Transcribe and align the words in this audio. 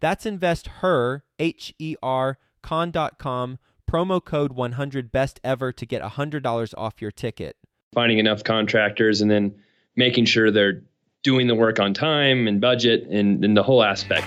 That's 0.00 0.26
investher, 0.26 1.24
H 1.38 1.74
E 1.78 1.96
R, 2.02 2.38
con.com 2.62 3.58
promo 3.90 4.24
code 4.24 4.52
100 4.52 5.10
best 5.10 5.40
ever 5.42 5.72
to 5.72 5.84
get 5.84 6.00
$100 6.02 6.74
off 6.78 7.02
your 7.02 7.10
ticket. 7.10 7.56
Finding 7.92 8.18
enough 8.18 8.44
contractors 8.44 9.20
and 9.20 9.30
then 9.30 9.54
making 9.96 10.26
sure 10.26 10.50
they're 10.50 10.82
doing 11.22 11.48
the 11.48 11.54
work 11.54 11.80
on 11.80 11.92
time 11.92 12.46
and 12.46 12.60
budget 12.60 13.06
and, 13.08 13.44
and 13.44 13.56
the 13.56 13.62
whole 13.62 13.82
aspect. 13.82 14.26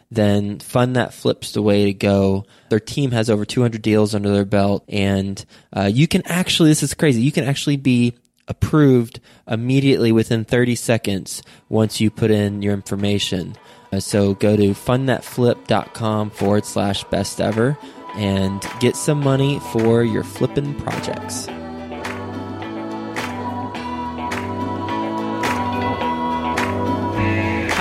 then 0.11 0.59
Fund 0.59 0.95
That 0.95 1.13
Flip's 1.13 1.53
the 1.53 1.61
way 1.61 1.85
to 1.85 1.93
go. 1.93 2.45
Their 2.69 2.79
team 2.79 3.11
has 3.11 3.29
over 3.29 3.45
200 3.45 3.81
deals 3.81 4.13
under 4.13 4.31
their 4.31 4.45
belt, 4.45 4.83
and 4.89 5.43
uh, 5.75 5.89
you 5.91 6.07
can 6.07 6.21
actually, 6.25 6.69
this 6.69 6.83
is 6.83 6.93
crazy, 6.93 7.21
you 7.21 7.31
can 7.31 7.45
actually 7.45 7.77
be 7.77 8.13
approved 8.47 9.21
immediately 9.47 10.11
within 10.11 10.43
30 10.43 10.75
seconds 10.75 11.41
once 11.69 12.01
you 12.01 12.11
put 12.11 12.29
in 12.29 12.61
your 12.61 12.73
information. 12.73 13.55
Uh, 13.91 13.99
so 13.99 14.33
go 14.35 14.55
to 14.55 14.71
fundthatflip.com 14.71 16.29
forward 16.29 16.65
slash 16.65 17.03
best 17.05 17.39
ever 17.39 17.77
and 18.15 18.61
get 18.79 18.95
some 18.95 19.19
money 19.21 19.59
for 19.71 20.03
your 20.03 20.23
flipping 20.23 20.75
projects. 20.81 21.47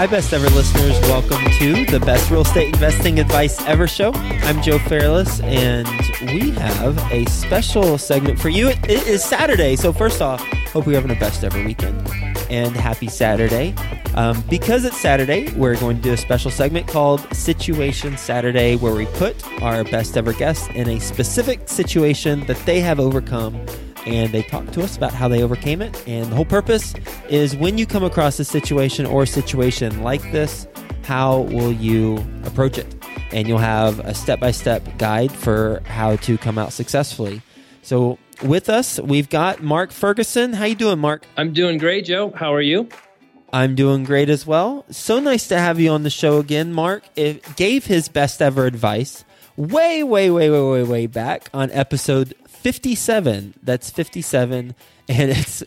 Hi, 0.01 0.07
best 0.07 0.33
ever 0.33 0.49
listeners. 0.49 0.99
Welcome 1.01 1.45
to 1.59 1.85
the 1.85 2.01
best 2.01 2.31
real 2.31 2.41
estate 2.41 2.73
investing 2.73 3.21
advice 3.21 3.61
ever 3.67 3.87
show. 3.87 4.13
I'm 4.15 4.63
Joe 4.63 4.79
Fairless, 4.79 5.41
and 5.41 5.87
we 6.23 6.53
have 6.53 6.97
a 7.13 7.27
special 7.27 7.99
segment 7.99 8.41
for 8.41 8.49
you. 8.49 8.69
It 8.69 9.07
is 9.07 9.23
Saturday, 9.23 9.77
so 9.77 9.93
first 9.93 10.23
off, 10.23 10.43
hope 10.73 10.87
you're 10.87 10.95
having 10.95 11.15
a 11.15 11.21
best 11.21 11.45
ever 11.45 11.63
weekend 11.63 11.99
and 12.49 12.75
happy 12.75 13.09
Saturday. 13.09 13.75
Um, 14.15 14.43
because 14.49 14.87
it's 14.87 14.99
Saturday, 14.99 15.53
we're 15.53 15.77
going 15.77 15.97
to 15.99 16.03
do 16.03 16.15
a 16.15 16.17
special 16.17 16.51
segment 16.51 16.89
called 16.89 17.21
Situation 17.37 18.17
Saturday, 18.17 18.77
where 18.77 18.95
we 18.95 19.05
put 19.05 19.37
our 19.61 19.85
best 19.85 20.17
ever 20.17 20.33
guests 20.33 20.67
in 20.69 20.89
a 20.89 20.99
specific 20.99 21.69
situation 21.69 22.47
that 22.47 22.57
they 22.65 22.81
have 22.81 22.99
overcome 22.99 23.67
and 24.07 24.33
they 24.33 24.43
talk 24.43 24.71
to 24.73 24.83
us 24.83 24.97
about 24.97 25.13
how 25.13 25.29
they 25.29 25.43
overcame 25.43 25.83
it. 25.83 26.03
And 26.07 26.31
the 26.31 26.37
whole 26.37 26.45
purpose 26.45 26.95
is 27.29 27.57
when 27.57 27.79
you 27.79 27.87
come 27.87 28.03
across 28.03 28.39
a 28.39 28.45
situation 28.45 29.07
or 29.07 29.25
a 29.25 29.27
situation 29.27 30.03
like 30.03 30.23
this, 30.33 30.67
how 31.03 31.41
will 31.41 31.73
you 31.73 32.25
approach 32.45 32.79
it? 32.79 32.95
And 33.33 33.47
you'll 33.49 33.59
have 33.59 34.01
a 34.01 34.15
step 34.15 34.41
by 34.41 34.51
step 34.51 34.99
guide 34.99 35.33
for 35.33 35.83
how 35.87 36.17
to 36.17 36.39
come 36.39 36.59
out 36.59 36.73
successfully. 36.73 37.43
So 37.83 38.19
with 38.43 38.69
us, 38.69 38.99
we've 39.01 39.29
got 39.29 39.63
Mark 39.63 39.91
Ferguson. 39.91 40.53
How 40.53 40.65
you 40.65 40.75
doing, 40.75 40.99
Mark? 40.99 41.25
I'm 41.37 41.53
doing 41.53 41.79
great, 41.79 42.05
Joe. 42.05 42.33
How 42.35 42.55
are 42.55 42.61
you? 42.61 42.89
I'm 43.53 43.75
doing 43.75 44.05
great 44.05 44.31
as 44.31 44.47
well. 44.47 44.85
So 44.91 45.19
nice 45.19 45.49
to 45.49 45.59
have 45.59 45.81
you 45.81 45.91
on 45.91 46.05
the 46.05 46.11
show 46.11 46.39
again, 46.39 46.73
Mark. 46.73 47.03
It 47.17 47.57
gave 47.57 47.87
his 47.87 48.09
best 48.09 48.41
ever 48.41 48.67
advice 48.67 49.25
way, 49.57 50.03
way, 50.03 50.31
way, 50.31 50.51
way, 50.51 50.63
way, 50.63 50.83
way 50.85 51.07
back 51.07 51.51
on 51.53 51.71
episode 51.73 52.35
57. 52.61 53.55
That's 53.63 53.91
57. 53.91 54.75
And 55.11 55.33
it's 55.33 55.65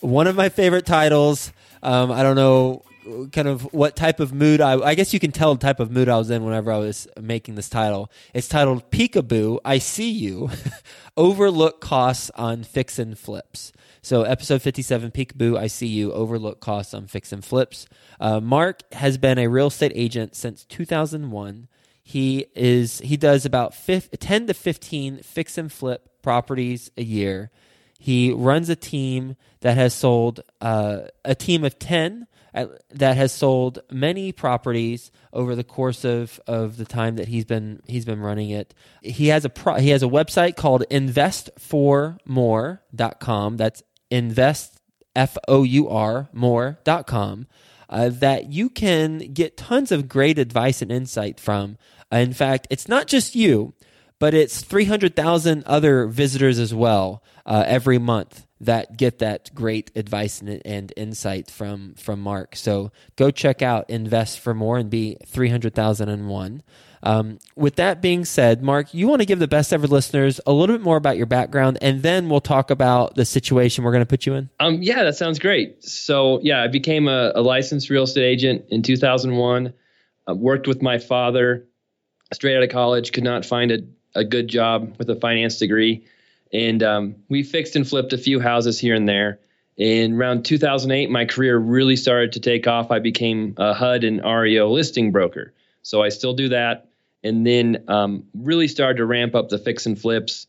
one 0.00 0.26
of 0.26 0.34
my 0.34 0.48
favorite 0.48 0.86
titles. 0.86 1.52
Um, 1.82 2.10
I 2.10 2.22
don't 2.22 2.36
know 2.36 2.84
kind 3.32 3.48
of 3.48 3.62
what 3.72 3.96
type 3.96 4.20
of 4.20 4.32
mood 4.32 4.60
I, 4.60 4.80
I 4.80 4.94
guess 4.94 5.12
you 5.12 5.20
can 5.20 5.32
tell 5.32 5.54
the 5.54 5.60
type 5.60 5.80
of 5.80 5.90
mood 5.90 6.08
I 6.08 6.16
was 6.16 6.30
in 6.30 6.44
whenever 6.44 6.72
I 6.72 6.78
was 6.78 7.08
making 7.20 7.54
this 7.54 7.68
title. 7.68 8.10
It's 8.34 8.48
titled 8.48 8.90
Peekaboo, 8.90 9.58
I 9.64 9.78
See 9.78 10.10
You 10.10 10.50
Overlook 11.16 11.80
Costs 11.80 12.30
on 12.34 12.64
Fix 12.64 12.98
and 12.98 13.18
Flips. 13.18 13.72
So, 14.02 14.22
episode 14.22 14.62
57, 14.62 15.10
Peekaboo, 15.10 15.58
I 15.58 15.66
See 15.66 15.86
You 15.86 16.12
Overlook 16.12 16.60
Costs 16.60 16.94
on 16.94 17.06
Fix 17.06 17.32
and 17.32 17.44
Flips. 17.44 17.86
Uh, 18.20 18.40
Mark 18.40 18.82
has 18.94 19.18
been 19.18 19.38
a 19.38 19.48
real 19.48 19.66
estate 19.66 19.92
agent 19.94 20.34
since 20.34 20.64
2001. 20.64 21.68
He 22.02 22.46
is 22.54 23.00
he 23.00 23.18
does 23.18 23.44
about 23.44 23.74
10 23.86 24.46
to 24.46 24.54
15 24.54 25.18
fix 25.18 25.58
and 25.58 25.70
flip 25.70 26.07
properties 26.22 26.90
a 26.96 27.02
year. 27.02 27.50
He 27.98 28.32
runs 28.32 28.68
a 28.68 28.76
team 28.76 29.34
that 29.60 29.76
has 29.76 29.92
sold 29.94 30.40
uh, 30.60 31.00
a 31.24 31.34
team 31.34 31.64
of 31.64 31.78
10 31.78 32.26
uh, 32.54 32.66
that 32.90 33.16
has 33.16 33.32
sold 33.32 33.80
many 33.90 34.30
properties 34.32 35.10
over 35.32 35.54
the 35.54 35.64
course 35.64 36.04
of, 36.04 36.38
of 36.46 36.76
the 36.76 36.84
time 36.84 37.16
that 37.16 37.28
he's 37.28 37.44
been 37.44 37.80
he's 37.86 38.04
been 38.04 38.20
running 38.20 38.50
it. 38.50 38.74
He 39.02 39.28
has 39.28 39.44
a 39.44 39.50
pro, 39.50 39.74
he 39.74 39.90
has 39.90 40.02
a 40.02 40.08
website 40.08 40.56
called 40.56 40.84
investfourmore.com. 40.90 43.56
That's 43.56 43.82
invest 44.10 44.80
f 45.14 45.36
o 45.46 45.62
u 45.62 45.88
r 45.88 46.28
more.com. 46.32 47.46
Uh, 47.90 48.10
that 48.10 48.52
you 48.52 48.68
can 48.68 49.16
get 49.32 49.56
tons 49.56 49.90
of 49.90 50.08
great 50.08 50.38
advice 50.38 50.82
and 50.82 50.92
insight 50.92 51.40
from 51.40 51.78
uh, 52.12 52.16
in 52.16 52.32
fact, 52.32 52.66
it's 52.70 52.88
not 52.88 53.06
just 53.06 53.34
you, 53.34 53.74
but 54.18 54.34
it's 54.34 54.62
300,000 54.62 55.64
other 55.64 56.06
visitors 56.06 56.58
as 56.58 56.74
well 56.74 57.22
uh, 57.46 57.64
every 57.66 57.98
month 57.98 58.46
that 58.60 58.96
get 58.96 59.18
that 59.20 59.54
great 59.54 59.90
advice 59.94 60.40
and, 60.40 60.60
and, 60.64 60.92
insight 60.96 61.48
from 61.50 61.94
from 61.94 62.20
Mark. 62.20 62.56
So 62.56 62.90
go 63.16 63.30
check 63.30 63.62
out 63.62 63.88
Invest 63.88 64.40
Four 64.40 64.54
More 64.54 64.78
and 64.78 64.90
be 64.90 65.16
300,001. 65.26 66.62
Um, 67.02 67.38
with 67.54 67.76
that 67.76 68.02
being 68.02 68.24
said, 68.24 68.62
Mark, 68.62 68.92
you 68.92 69.06
want 69.06 69.22
to 69.22 69.26
give 69.26 69.38
the 69.38 69.46
best 69.48 69.72
ever 69.72 69.86
listeners 69.86 70.40
a 70.46 70.52
little 70.52 70.74
bit 70.74 70.82
more 70.82 70.96
about 70.96 71.16
your 71.16 71.26
background, 71.26 71.78
and 71.80 72.02
then 72.02 72.28
we'll 72.28 72.40
talk 72.40 72.70
about 72.70 73.14
the 73.14 73.24
situation 73.24 73.84
we're 73.84 73.92
going 73.92 74.02
to 74.02 74.06
put 74.06 74.26
you 74.26 74.34
in. 74.34 74.50
Um, 74.58 74.82
yeah, 74.82 75.04
that 75.04 75.16
sounds 75.16 75.38
great. 75.38 75.84
So, 75.84 76.40
yeah, 76.42 76.62
I 76.62 76.66
became 76.66 77.06
a, 77.06 77.32
a 77.34 77.40
licensed 77.40 77.90
real 77.90 78.02
estate 78.02 78.24
agent 78.24 78.64
in 78.70 78.82
2001. 78.82 79.72
Uh, 80.28 80.34
worked 80.34 80.66
with 80.66 80.82
my 80.82 80.98
father 80.98 81.66
straight 82.32 82.56
out 82.56 82.64
of 82.64 82.70
college. 82.70 83.12
Could 83.12 83.24
not 83.24 83.46
find 83.46 83.70
a, 83.70 83.78
a 84.14 84.24
good 84.24 84.48
job 84.48 84.96
with 84.98 85.08
a 85.10 85.16
finance 85.16 85.58
degree, 85.58 86.04
and 86.52 86.82
um, 86.82 87.16
we 87.28 87.42
fixed 87.42 87.76
and 87.76 87.86
flipped 87.86 88.12
a 88.12 88.18
few 88.18 88.40
houses 88.40 88.78
here 88.78 88.94
and 88.94 89.08
there. 89.08 89.40
In 89.76 90.14
around 90.14 90.44
2008, 90.44 91.08
my 91.08 91.24
career 91.24 91.56
really 91.56 91.94
started 91.94 92.32
to 92.32 92.40
take 92.40 92.66
off. 92.66 92.90
I 92.90 92.98
became 92.98 93.54
a 93.56 93.74
HUD 93.74 94.04
and 94.04 94.20
REO 94.24 94.70
listing 94.70 95.12
broker. 95.12 95.52
So 95.82 96.02
I 96.02 96.08
still 96.08 96.34
do 96.34 96.48
that 96.48 96.88
and 97.22 97.46
then 97.46 97.84
um, 97.88 98.24
really 98.34 98.68
started 98.68 98.98
to 98.98 99.06
ramp 99.06 99.34
up 99.34 99.48
the 99.48 99.58
fix 99.58 99.86
and 99.86 99.98
flips. 99.98 100.46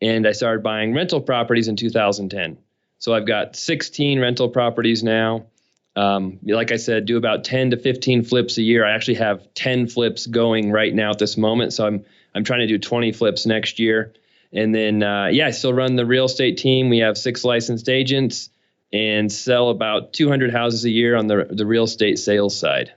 And 0.00 0.26
I 0.26 0.32
started 0.32 0.62
buying 0.62 0.94
rental 0.94 1.20
properties 1.20 1.68
in 1.68 1.76
2010. 1.76 2.58
So 2.98 3.14
I've 3.14 3.26
got 3.26 3.56
16 3.56 4.20
rental 4.20 4.48
properties 4.48 5.02
now. 5.02 5.46
Um, 5.96 6.38
like 6.42 6.72
I 6.72 6.76
said, 6.76 7.06
do 7.06 7.16
about 7.16 7.44
10 7.44 7.70
to 7.70 7.76
15 7.76 8.24
flips 8.24 8.58
a 8.58 8.62
year. 8.62 8.86
I 8.86 8.92
actually 8.92 9.14
have 9.14 9.52
10 9.54 9.88
flips 9.88 10.26
going 10.26 10.70
right 10.70 10.94
now 10.94 11.10
at 11.10 11.18
this 11.18 11.36
moment. 11.36 11.72
So 11.72 11.86
I'm 11.86 12.04
I'm 12.34 12.44
trying 12.44 12.60
to 12.60 12.66
do 12.66 12.78
20 12.78 13.12
flips 13.12 13.46
next 13.46 13.78
year. 13.78 14.12
And 14.52 14.74
then 14.74 15.02
uh, 15.02 15.26
yeah, 15.26 15.46
I 15.46 15.50
still 15.50 15.72
run 15.72 15.96
the 15.96 16.06
real 16.06 16.24
estate 16.24 16.58
team. 16.58 16.88
We 16.88 16.98
have 16.98 17.16
six 17.16 17.44
licensed 17.44 17.88
agents 17.88 18.50
and 18.92 19.30
sell 19.30 19.70
about 19.70 20.12
200 20.12 20.52
houses 20.52 20.84
a 20.84 20.90
year 20.90 21.14
on 21.16 21.28
the 21.28 21.46
the 21.48 21.66
real 21.66 21.84
estate 21.84 22.18
sales 22.18 22.58
side. 22.58 22.92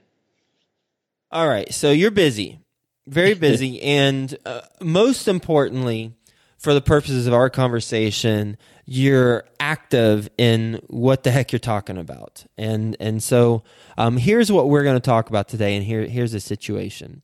All 1.30 1.48
right, 1.48 1.72
so 1.72 1.90
you're 1.90 2.10
busy 2.10 2.58
very 3.06 3.34
busy, 3.34 3.80
and 3.82 4.36
uh, 4.44 4.62
most 4.80 5.28
importantly, 5.28 6.14
for 6.58 6.74
the 6.74 6.80
purposes 6.80 7.26
of 7.26 7.34
our 7.34 7.50
conversation, 7.50 8.56
you're 8.86 9.44
active 9.60 10.28
in 10.38 10.80
what 10.88 11.22
the 11.22 11.30
heck 11.30 11.52
you're 11.52 11.58
talking 11.58 11.98
about, 11.98 12.44
and 12.56 12.96
and 13.00 13.22
so 13.22 13.62
um, 13.98 14.16
here's 14.16 14.50
what 14.50 14.68
we're 14.68 14.84
going 14.84 14.96
to 14.96 15.00
talk 15.00 15.28
about 15.28 15.48
today, 15.48 15.76
and 15.76 15.84
here 15.84 16.06
here's 16.06 16.32
the 16.32 16.40
situation. 16.40 17.22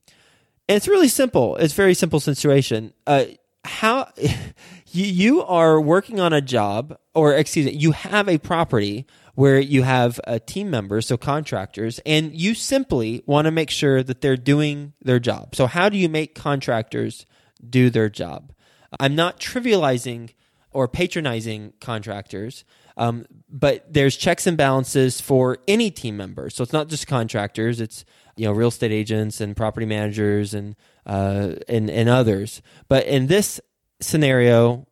And 0.71 0.77
it's 0.77 0.87
really 0.87 1.09
simple. 1.09 1.57
It's 1.57 1.73
very 1.73 1.93
simple 1.93 2.21
situation. 2.21 2.93
Uh, 3.05 3.25
how 3.65 4.07
you, 4.17 5.03
you 5.03 5.43
are 5.43 5.81
working 5.81 6.21
on 6.21 6.31
a 6.31 6.39
job, 6.39 6.97
or 7.13 7.33
excuse 7.35 7.65
me, 7.65 7.73
you 7.73 7.91
have 7.91 8.29
a 8.29 8.37
property 8.37 9.05
where 9.35 9.59
you 9.59 9.83
have 9.83 10.17
a 10.23 10.39
team 10.39 10.69
members, 10.69 11.07
so 11.07 11.17
contractors, 11.17 11.99
and 12.05 12.33
you 12.33 12.55
simply 12.55 13.21
want 13.25 13.47
to 13.47 13.51
make 13.51 13.69
sure 13.69 14.01
that 14.01 14.21
they're 14.21 14.37
doing 14.37 14.93
their 15.01 15.19
job. 15.19 15.55
So, 15.55 15.67
how 15.67 15.89
do 15.89 15.97
you 15.97 16.07
make 16.07 16.35
contractors 16.35 17.25
do 17.69 17.89
their 17.89 18.09
job? 18.09 18.53
I'm 18.97 19.13
not 19.13 19.41
trivializing 19.41 20.29
or 20.71 20.87
patronizing 20.87 21.73
contractors, 21.81 22.63
um, 23.01 23.25
but 23.49 23.91
there's 23.91 24.15
checks 24.15 24.45
and 24.45 24.55
balances 24.55 25.19
for 25.19 25.57
any 25.67 25.89
team 25.89 26.17
member. 26.17 26.51
So 26.51 26.61
it's 26.61 26.71
not 26.71 26.87
just 26.87 27.07
contractors; 27.07 27.81
it's 27.81 28.05
you 28.35 28.45
know 28.45 28.51
real 28.51 28.67
estate 28.67 28.91
agents 28.91 29.41
and 29.41 29.57
property 29.57 29.87
managers 29.87 30.53
and 30.53 30.75
uh, 31.07 31.53
and 31.67 31.89
and 31.89 32.07
others. 32.07 32.61
But 32.87 33.07
in 33.07 33.25
this 33.25 33.59
scenario, 34.01 34.87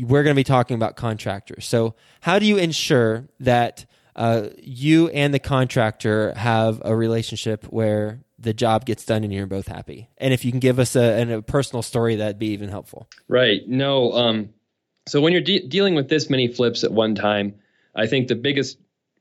we're 0.00 0.22
going 0.22 0.34
to 0.34 0.38
be 0.38 0.44
talking 0.44 0.76
about 0.76 0.96
contractors. 0.96 1.66
So, 1.66 1.94
how 2.22 2.38
do 2.38 2.46
you 2.46 2.56
ensure 2.56 3.28
that 3.40 3.84
uh, 4.16 4.48
you 4.58 5.08
and 5.10 5.34
the 5.34 5.38
contractor 5.38 6.32
have 6.34 6.80
a 6.86 6.96
relationship 6.96 7.66
where 7.66 8.24
the 8.38 8.54
job 8.54 8.86
gets 8.86 9.04
done 9.04 9.24
and 9.24 9.32
you're 9.32 9.46
both 9.46 9.68
happy? 9.68 10.08
And 10.16 10.32
if 10.32 10.46
you 10.46 10.52
can 10.52 10.60
give 10.60 10.78
us 10.78 10.96
a, 10.96 11.30
a 11.30 11.42
personal 11.42 11.82
story, 11.82 12.16
that'd 12.16 12.38
be 12.38 12.48
even 12.48 12.70
helpful. 12.70 13.10
Right. 13.28 13.60
No. 13.68 14.12
Um, 14.14 14.54
so, 15.06 15.20
when 15.20 15.32
you're 15.32 15.42
de- 15.42 15.66
dealing 15.66 15.94
with 15.94 16.08
this 16.08 16.30
many 16.30 16.48
flips 16.48 16.84
at 16.84 16.92
one 16.92 17.14
time, 17.14 17.54
I 17.94 18.06
think 18.06 18.28
the 18.28 18.34
biggest 18.34 18.78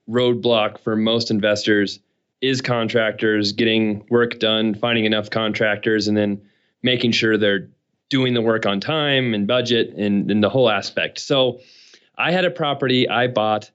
roadblock 0.10 0.80
for 0.80 0.96
most 0.96 1.32
investors 1.32 2.00
is 2.42 2.62
contractors 2.62 3.54
getting 3.54 4.06
work 4.10 4.40
done, 4.40 4.76
finding 4.76 5.06
enough 5.06 5.30
contractors, 5.30 6.08
and 6.08 6.18
then 6.18 6.42
making 6.82 7.12
sure 7.12 7.38
they're 7.38 7.70
doing 8.10 8.34
the 8.34 8.42
work 8.42 8.66
on 8.66 8.80
time 8.80 9.34
and 9.34 9.48
budget 9.48 9.94
and, 9.96 10.30
and 10.30 10.44
the 10.44 10.50
whole 10.50 10.70
aspect. 10.70 11.20
So 11.20 11.62
I 12.18 12.32
had 12.32 12.46
a 12.46 12.52
property 12.52 13.08
I 13.08 13.28
bought 13.28 13.72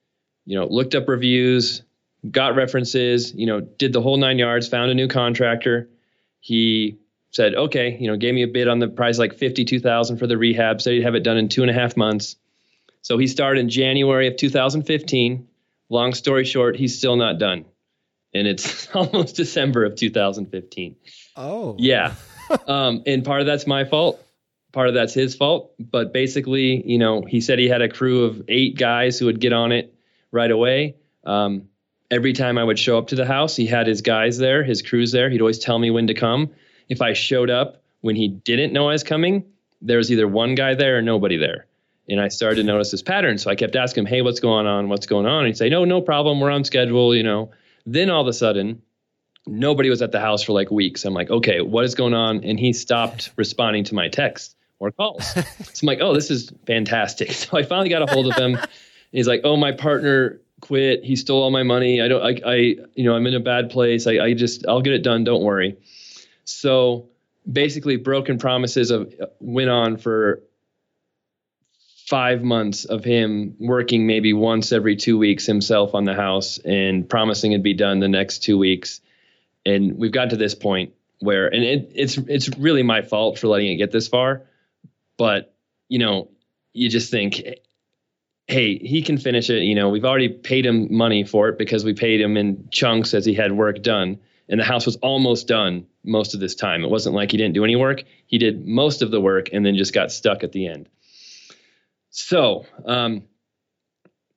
you 0.46 0.58
know, 0.58 0.66
looked 0.66 0.96
up 0.96 1.08
reviews, 1.08 1.84
got 2.30 2.56
references, 2.56 3.34
you 3.34 3.48
know, 3.48 3.62
did 3.62 3.94
the 3.94 4.02
whole 4.02 4.18
nine 4.18 4.38
yards, 4.38 4.68
found 4.68 4.92
a 4.92 4.96
new 4.96 5.08
contractor. 5.08 5.90
He 6.40 7.00
said, 7.32 7.56
okay, 7.56 7.98
you 8.00 8.08
know, 8.08 8.18
gave 8.18 8.34
me 8.34 8.44
a 8.44 8.48
bid 8.48 8.68
on 8.68 8.80
the 8.80 8.88
price 8.88 9.18
like 9.18 9.36
52,000 9.36 10.18
for 10.18 10.28
the 10.28 10.38
rehab, 10.38 10.82
said 10.82 10.94
he'd 10.94 11.04
have 11.04 11.16
it 11.16 11.24
done 11.24 11.38
in 11.38 11.50
two 11.50 11.62
and 11.62 11.72
a 11.72 11.74
half 11.74 11.96
months. 11.96 12.36
So 13.02 13.18
he 13.18 13.28
started 13.28 13.62
in 13.62 13.70
January 13.70 14.28
of 14.28 14.38
2015. 14.38 15.48
Long 15.90 16.14
story 16.14 16.46
short, 16.46 16.76
he's 16.76 16.98
still 16.98 17.16
not 17.16 17.40
done 17.40 17.66
and 18.34 18.48
it's 18.48 18.88
almost 18.96 19.36
December 19.36 19.86
of 19.86 19.96
2015. 19.96 20.96
Oh, 21.36 21.76
yeah. 21.78 22.16
um, 22.68 23.04
and 23.06 23.24
part 23.24 23.42
of 23.42 23.48
that's 23.48 23.68
my 23.68 23.86
fault. 23.86 24.24
Part 24.72 24.88
of 24.88 24.94
that's 24.94 25.14
his 25.14 25.36
fault. 25.36 25.74
But 25.80 26.14
basically, 26.14 26.82
you 26.90 26.98
know, 26.98 27.24
he 27.24 27.42
said 27.42 27.60
he 27.60 27.68
had 27.68 27.82
a 27.82 27.90
crew 27.90 28.26
of 28.26 28.44
eight 28.48 28.78
guys 28.78 29.20
who 29.20 29.26
would 29.26 29.40
get 29.40 29.54
on 29.54 29.72
it 29.72 29.94
right 30.32 30.52
away. 30.52 30.96
Um, 31.26 31.68
every 32.12 32.34
time 32.34 32.58
I 32.58 32.64
would 32.64 32.78
show 32.78 32.98
up 32.98 33.08
to 33.08 33.16
the 33.16 33.26
house, 33.26 33.56
he 33.56 33.66
had 33.66 33.88
his 33.88 34.02
guys 34.02 34.38
there, 34.38 34.64
his 34.64 34.82
crews 34.82 35.12
there. 35.12 35.30
He'd 35.30 35.42
always 35.42 35.60
tell 35.60 35.80
me 35.80 35.90
when 35.90 36.08
to 36.08 36.14
come. 36.14 36.52
If 36.90 37.02
I 37.02 37.14
showed 37.14 37.50
up 37.50 37.82
when 38.02 38.16
he 38.16 38.28
didn't 38.28 38.74
know 38.74 38.90
I 38.90 38.94
was 38.94 39.04
coming, 39.04 39.46
there 39.82 39.98
was 39.98 40.12
either 40.12 40.28
one 40.28 40.54
guy 40.54 40.76
there 40.76 40.98
or 40.98 41.02
nobody 41.02 41.38
there. 41.38 41.66
And 42.10 42.20
I 42.20 42.28
started 42.28 42.58
to 42.58 42.64
notice 42.64 42.92
this 42.92 43.02
pattern. 43.02 43.38
So 43.38 43.50
I 43.50 43.56
kept 43.56 43.76
asking 43.76 44.02
him, 44.02 44.08
Hey, 44.08 44.22
what's 44.22 44.42
going 44.42 44.68
on? 44.68 44.90
What's 44.90 45.06
going 45.06 45.26
on? 45.26 45.40
And 45.40 45.48
he'd 45.48 45.58
say, 45.58 45.70
No, 45.70 45.86
no 45.86 46.02
problem. 46.02 46.40
We're 46.40 46.52
on 46.52 46.66
schedule. 46.66 47.16
You 47.16 47.24
know, 47.24 47.52
then 47.86 48.10
all 48.10 48.22
of 48.22 48.28
a 48.28 48.34
sudden, 48.34 48.82
nobody 49.48 49.90
was 49.90 50.02
at 50.02 50.12
the 50.12 50.20
house 50.20 50.44
for 50.44 50.54
like 50.54 50.72
weeks. 50.72 51.06
I'm 51.06 51.14
like, 51.14 51.30
okay, 51.30 51.62
what 51.62 51.86
is 51.86 51.96
going 51.96 52.14
on? 52.14 52.44
And 52.44 52.60
he 52.60 52.74
stopped 52.74 53.32
responding 53.38 53.84
to 53.86 53.96
my 53.96 54.10
texts 54.10 54.56
or 54.80 54.92
calls. 54.92 55.26
so 55.34 55.42
I'm 55.42 55.88
like, 55.88 56.00
oh, 56.02 56.14
this 56.14 56.30
is 56.30 56.52
fantastic. 56.68 57.32
So 57.42 57.58
I 57.58 57.64
finally 57.64 57.90
got 57.90 58.02
a 58.02 58.12
hold 58.12 58.28
of 58.28 58.36
him. 58.36 58.58
he's 59.12 59.28
like, 59.28 59.42
oh, 59.44 59.58
my 59.58 59.72
partner 59.72 60.42
quit. 60.62 61.04
He 61.04 61.16
stole 61.16 61.44
all 61.44 61.52
my 61.52 61.64
money. 61.64 62.02
I 62.02 62.08
don't, 62.08 62.22
I, 62.22 62.50
I 62.50 62.56
you 62.94 63.04
know, 63.04 63.16
I'm 63.16 63.28
in 63.28 63.34
a 63.34 63.40
bad 63.40 63.70
place. 63.70 64.08
I, 64.08 64.20
I 64.20 64.34
just, 64.34 64.66
I'll 64.68 64.82
get 64.82 64.94
it 64.94 65.04
done. 65.04 65.24
Don't 65.24 65.44
worry. 65.44 65.78
So 66.46 67.10
basically, 67.52 67.98
broken 67.98 68.38
promises 68.38 68.92
of 68.92 69.14
went 69.40 69.70
on 69.70 69.98
for 69.98 70.44
five 72.08 72.44
months 72.44 72.86
of 72.86 73.06
him 73.06 73.56
working 73.58 74.06
maybe 74.06 74.34
once 74.34 74.74
every 74.74 74.98
two 74.98 75.18
weeks 75.18 75.46
himself 75.46 75.96
on 75.96 76.04
the 76.04 76.14
house 76.14 76.60
and 76.60 77.08
promising 77.10 77.54
it'd 77.54 77.64
be 77.64 77.74
done 77.74 78.00
the 78.00 78.10
next 78.10 78.40
two 78.40 78.58
weeks. 78.58 79.00
And 79.66 79.98
we've 79.98 80.12
got 80.12 80.32
to 80.32 80.36
this 80.36 80.54
point 80.54 80.94
where, 81.20 81.48
and 81.48 81.64
it, 81.64 81.92
it's 81.96 82.18
it's 82.18 82.50
really 82.58 82.84
my 82.84 83.02
fault 83.02 83.40
for 83.40 83.48
letting 83.48 83.72
it 83.72 83.78
get 83.78 83.92
this 83.92 84.08
far, 84.08 84.44
but 85.18 85.54
you 85.88 86.00
know, 86.00 86.30
you 86.74 86.90
just 86.90 87.12
think, 87.12 87.42
hey, 88.52 88.78
he 88.78 89.02
can 89.02 89.18
finish 89.18 89.50
it. 89.50 89.64
You 89.64 89.76
know, 89.76 89.90
we've 89.90 90.06
already 90.06 90.30
paid 90.30 90.66
him 90.66 90.94
money 90.94 91.24
for 91.24 91.50
it 91.50 91.58
because 91.58 91.86
we 91.86 91.94
paid 91.94 92.20
him 92.20 92.36
in 92.36 92.68
chunks 92.70 93.14
as 93.14 93.26
he 93.26 93.34
had 93.34 93.52
work 93.54 93.82
done, 93.82 94.20
and 94.50 94.60
the 94.60 94.66
house 94.66 94.86
was 94.86 94.98
almost 94.98 95.48
done 95.48 95.88
most 96.04 96.34
of 96.34 96.40
this 96.40 96.56
time. 96.56 96.84
It 96.84 96.90
wasn't 96.90 97.16
like 97.16 97.32
he 97.32 97.38
didn't 97.38 97.54
do 97.54 97.64
any 97.64 97.76
work; 97.76 98.04
he 98.28 98.38
did 98.38 98.68
most 98.68 99.02
of 99.02 99.10
the 99.10 99.22
work 99.22 99.50
and 99.54 99.66
then 99.66 99.76
just 99.76 99.94
got 99.94 100.12
stuck 100.12 100.44
at 100.44 100.52
the 100.52 100.68
end. 100.68 100.90
So, 102.10 102.66
um, 102.86 103.24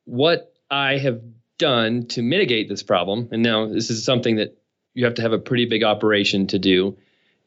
what 0.04 0.54
I 0.71 0.99
have 0.99 1.21
done 1.59 2.06
to 2.09 2.23
mitigate 2.23 2.68
this 2.68 2.85
problem, 2.85 3.28
and 3.33 3.42
now 3.42 3.66
this 3.66 3.90
is 3.90 4.04
something 4.04 4.37
that 4.37 4.56
you 4.94 5.06
have 5.06 5.14
to 5.14 5.23
have 5.23 5.33
a 5.33 5.38
pretty 5.38 5.66
big 5.66 5.83
operation 5.83 6.47
to 6.49 6.59
do, 6.61 6.97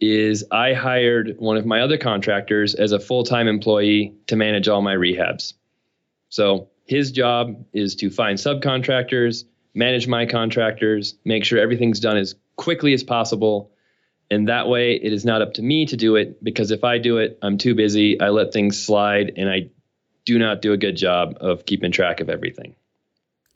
is 0.02 0.44
I 0.52 0.74
hired 0.74 1.38
one 1.40 1.56
of 1.56 1.66
my 1.66 1.82
other 1.82 1.98
contractors 1.98 2.76
as 2.76 2.92
a 2.92 3.00
full 3.00 3.24
time 3.24 3.48
employee 3.48 4.16
to 4.28 4.36
manage 4.36 4.68
all 4.68 4.82
my 4.82 4.96
rehabs. 4.96 5.54
So 6.30 6.70
his 6.86 7.12
job 7.12 7.66
is 7.74 7.96
to 7.96 8.10
find 8.10 8.38
subcontractors, 8.38 9.44
manage 9.74 10.08
my 10.08 10.26
contractors, 10.26 11.16
make 11.26 11.46
sure 11.46 11.60
everything's 11.60 12.00
done 12.00 12.18
as 12.18 12.36
quickly 12.56 12.94
as 12.94 13.04
possible. 13.04 13.72
And 14.30 14.50
that 14.50 14.68
way, 14.68 14.96
it 14.96 15.14
is 15.14 15.24
not 15.24 15.42
up 15.42 15.54
to 15.54 15.62
me 15.62 15.86
to 15.86 15.96
do 15.96 16.16
it 16.16 16.44
because 16.44 16.72
if 16.72 16.84
I 16.84 16.98
do 16.98 17.18
it, 17.18 17.40
I'm 17.42 17.58
too 17.58 17.76
busy. 17.76 18.20
I 18.20 18.30
let 18.30 18.52
things 18.52 18.84
slide 18.84 19.34
and 19.38 19.50
I 19.50 19.70
do 20.26 20.38
not 20.38 20.62
do 20.62 20.74
a 20.74 20.78
good 20.78 20.98
job 20.98 21.38
of 21.40 21.66
keeping 21.66 21.92
track 21.92 22.20
of 22.20 22.30
everything. 22.30 22.76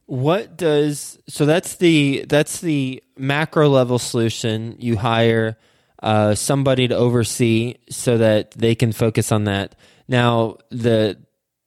What 0.06 0.58
does 0.58 1.20
so 1.28 1.46
that's 1.46 1.76
the 1.76 2.26
that's 2.28 2.60
the 2.60 3.04
macro 3.18 3.70
level 3.70 4.00
solution. 4.00 4.76
You 4.80 4.98
hire 4.98 5.58
uh, 6.02 6.36
somebody 6.36 6.88
to 6.88 6.96
oversee 6.96 7.76
so 7.90 8.18
that 8.18 8.52
they 8.52 8.76
can 8.76 8.92
focus 8.92 9.32
on 9.32 9.46
that. 9.46 9.76
Now 10.08 10.58
the 10.70 11.18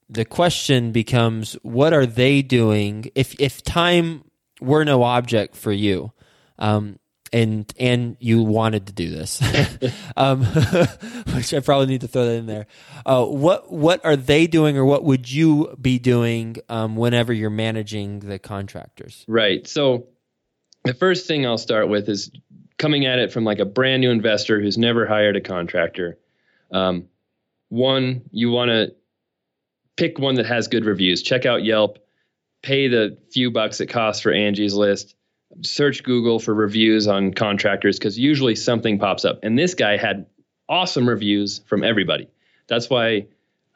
the 0.08 0.24
question 0.24 0.92
becomes 0.92 1.54
what 1.62 1.92
are 1.92 2.06
they 2.06 2.42
doing 2.42 3.10
if 3.14 3.38
if 3.40 3.62
time 3.62 4.24
were 4.60 4.84
no 4.84 5.02
object 5.02 5.56
for 5.56 5.72
you? 5.72 6.12
Um, 6.58 6.98
and 7.32 7.70
and 7.80 8.16
you 8.20 8.42
wanted 8.42 8.86
to 8.86 8.92
do 8.92 9.10
this. 9.10 9.42
Um, 10.16 10.44
which 11.34 11.52
i 11.52 11.58
probably 11.58 11.86
need 11.86 12.02
to 12.02 12.08
throw 12.08 12.26
that 12.26 12.34
in 12.34 12.46
there. 12.46 12.66
Uh, 13.04 13.24
what 13.24 13.72
what 13.72 14.04
are 14.04 14.14
they 14.14 14.46
doing 14.46 14.76
or 14.78 14.84
what 14.84 15.02
would 15.02 15.30
you 15.30 15.76
be 15.80 15.98
doing 15.98 16.56
um, 16.68 16.94
whenever 16.94 17.32
you're 17.32 17.50
managing 17.50 18.20
the 18.20 18.38
contractors? 18.38 19.24
Right. 19.26 19.66
So 19.66 20.06
the 20.84 20.94
first 20.94 21.26
thing 21.26 21.46
i'll 21.46 21.58
start 21.58 21.88
with 21.88 22.08
is 22.08 22.30
coming 22.78 23.06
at 23.06 23.18
it 23.18 23.32
from 23.32 23.44
like 23.44 23.58
a 23.58 23.64
brand 23.64 24.02
new 24.02 24.10
investor 24.10 24.60
who's 24.60 24.78
never 24.78 25.04
hired 25.04 25.36
a 25.36 25.40
contractor. 25.40 26.16
Um, 26.70 27.08
one 27.70 28.22
you 28.30 28.50
want 28.50 28.68
to 28.68 28.94
pick 29.96 30.18
one 30.18 30.36
that 30.36 30.46
has 30.46 30.68
good 30.68 30.84
reviews. 30.84 31.22
Check 31.22 31.46
out 31.46 31.64
Yelp, 31.64 31.98
pay 32.62 32.88
the 32.88 33.18
few 33.30 33.50
bucks 33.50 33.80
it 33.80 33.86
costs 33.86 34.22
for 34.22 34.32
Angie's 34.32 34.74
List, 34.74 35.14
search 35.62 36.02
Google 36.02 36.38
for 36.38 36.54
reviews 36.54 37.06
on 37.06 37.32
contractors 37.32 37.98
because 37.98 38.18
usually 38.18 38.56
something 38.56 38.98
pops 38.98 39.24
up. 39.24 39.40
And 39.42 39.58
this 39.58 39.74
guy 39.74 39.96
had 39.96 40.26
awesome 40.68 41.08
reviews 41.08 41.60
from 41.66 41.84
everybody. 41.84 42.28
That's 42.66 42.88
why 42.88 43.26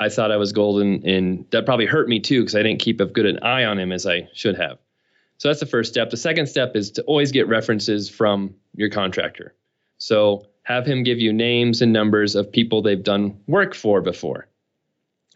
I 0.00 0.08
thought 0.08 0.30
I 0.32 0.36
was 0.36 0.52
golden, 0.52 1.06
and 1.06 1.44
that 1.50 1.66
probably 1.66 1.86
hurt 1.86 2.08
me 2.08 2.20
too 2.20 2.40
because 2.40 2.54
I 2.54 2.62
didn't 2.62 2.80
keep 2.80 3.00
as 3.00 3.10
good 3.12 3.26
an 3.26 3.40
eye 3.42 3.64
on 3.64 3.78
him 3.78 3.92
as 3.92 4.06
I 4.06 4.28
should 4.32 4.56
have. 4.56 4.78
So 5.38 5.48
that's 5.48 5.60
the 5.60 5.66
first 5.66 5.92
step. 5.92 6.10
The 6.10 6.16
second 6.16 6.48
step 6.48 6.74
is 6.74 6.92
to 6.92 7.02
always 7.02 7.30
get 7.30 7.46
references 7.48 8.08
from 8.08 8.54
your 8.74 8.90
contractor. 8.90 9.54
So 9.98 10.46
have 10.62 10.86
him 10.86 11.02
give 11.02 11.18
you 11.18 11.32
names 11.32 11.82
and 11.82 11.92
numbers 11.92 12.34
of 12.34 12.52
people 12.52 12.82
they've 12.82 13.02
done 13.02 13.40
work 13.46 13.74
for 13.74 14.00
before 14.00 14.48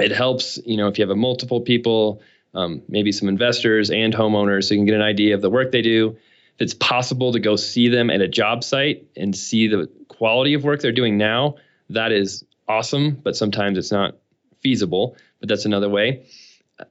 it 0.03 0.13
helps, 0.13 0.59
you 0.65 0.77
know, 0.77 0.89
if 0.89 0.99
you 0.99 1.03
have 1.03 1.11
a 1.11 1.17
multiple 1.17 1.61
people, 1.61 2.23
um, 2.55 2.83
maybe 2.89 3.13
some 3.13 3.29
investors 3.29 3.91
and 3.91 4.13
homeowners, 4.13 4.65
so 4.65 4.75
you 4.75 4.81
can 4.81 4.87
get 4.87 4.95
an 4.95 5.03
idea 5.03 5.35
of 5.35 5.41
the 5.41 5.51
work 5.51 5.71
they 5.71 5.83
do. 5.83 6.17
If 6.57 6.61
it's 6.61 6.75
possible 6.75 7.33
to 7.33 7.41
go 7.41 7.57
see 7.57 7.89
them 7.89 8.11
at 8.11 8.21
a 8.21 8.29
job 8.29 8.63
site 8.63 9.07
and 9.17 9.35
see 9.35 9.69
the 9.69 9.89
quality 10.09 10.55
of 10.55 10.65
work 10.65 10.81
they're 10.81 10.93
doing 10.93 11.17
now, 11.17 11.57
that 11.91 12.13
is 12.13 12.45
awesome. 12.69 13.13
But 13.13 13.37
sometimes 13.37 13.79
it's 13.79 13.93
not 13.93 14.17
feasible. 14.61 15.17
But 15.41 15.49
that's 15.49 15.65
another 15.65 15.89
way. 15.89 16.27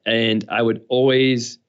And 0.05 0.45
I 0.49 0.61
would 0.61 0.85
always 0.89 1.59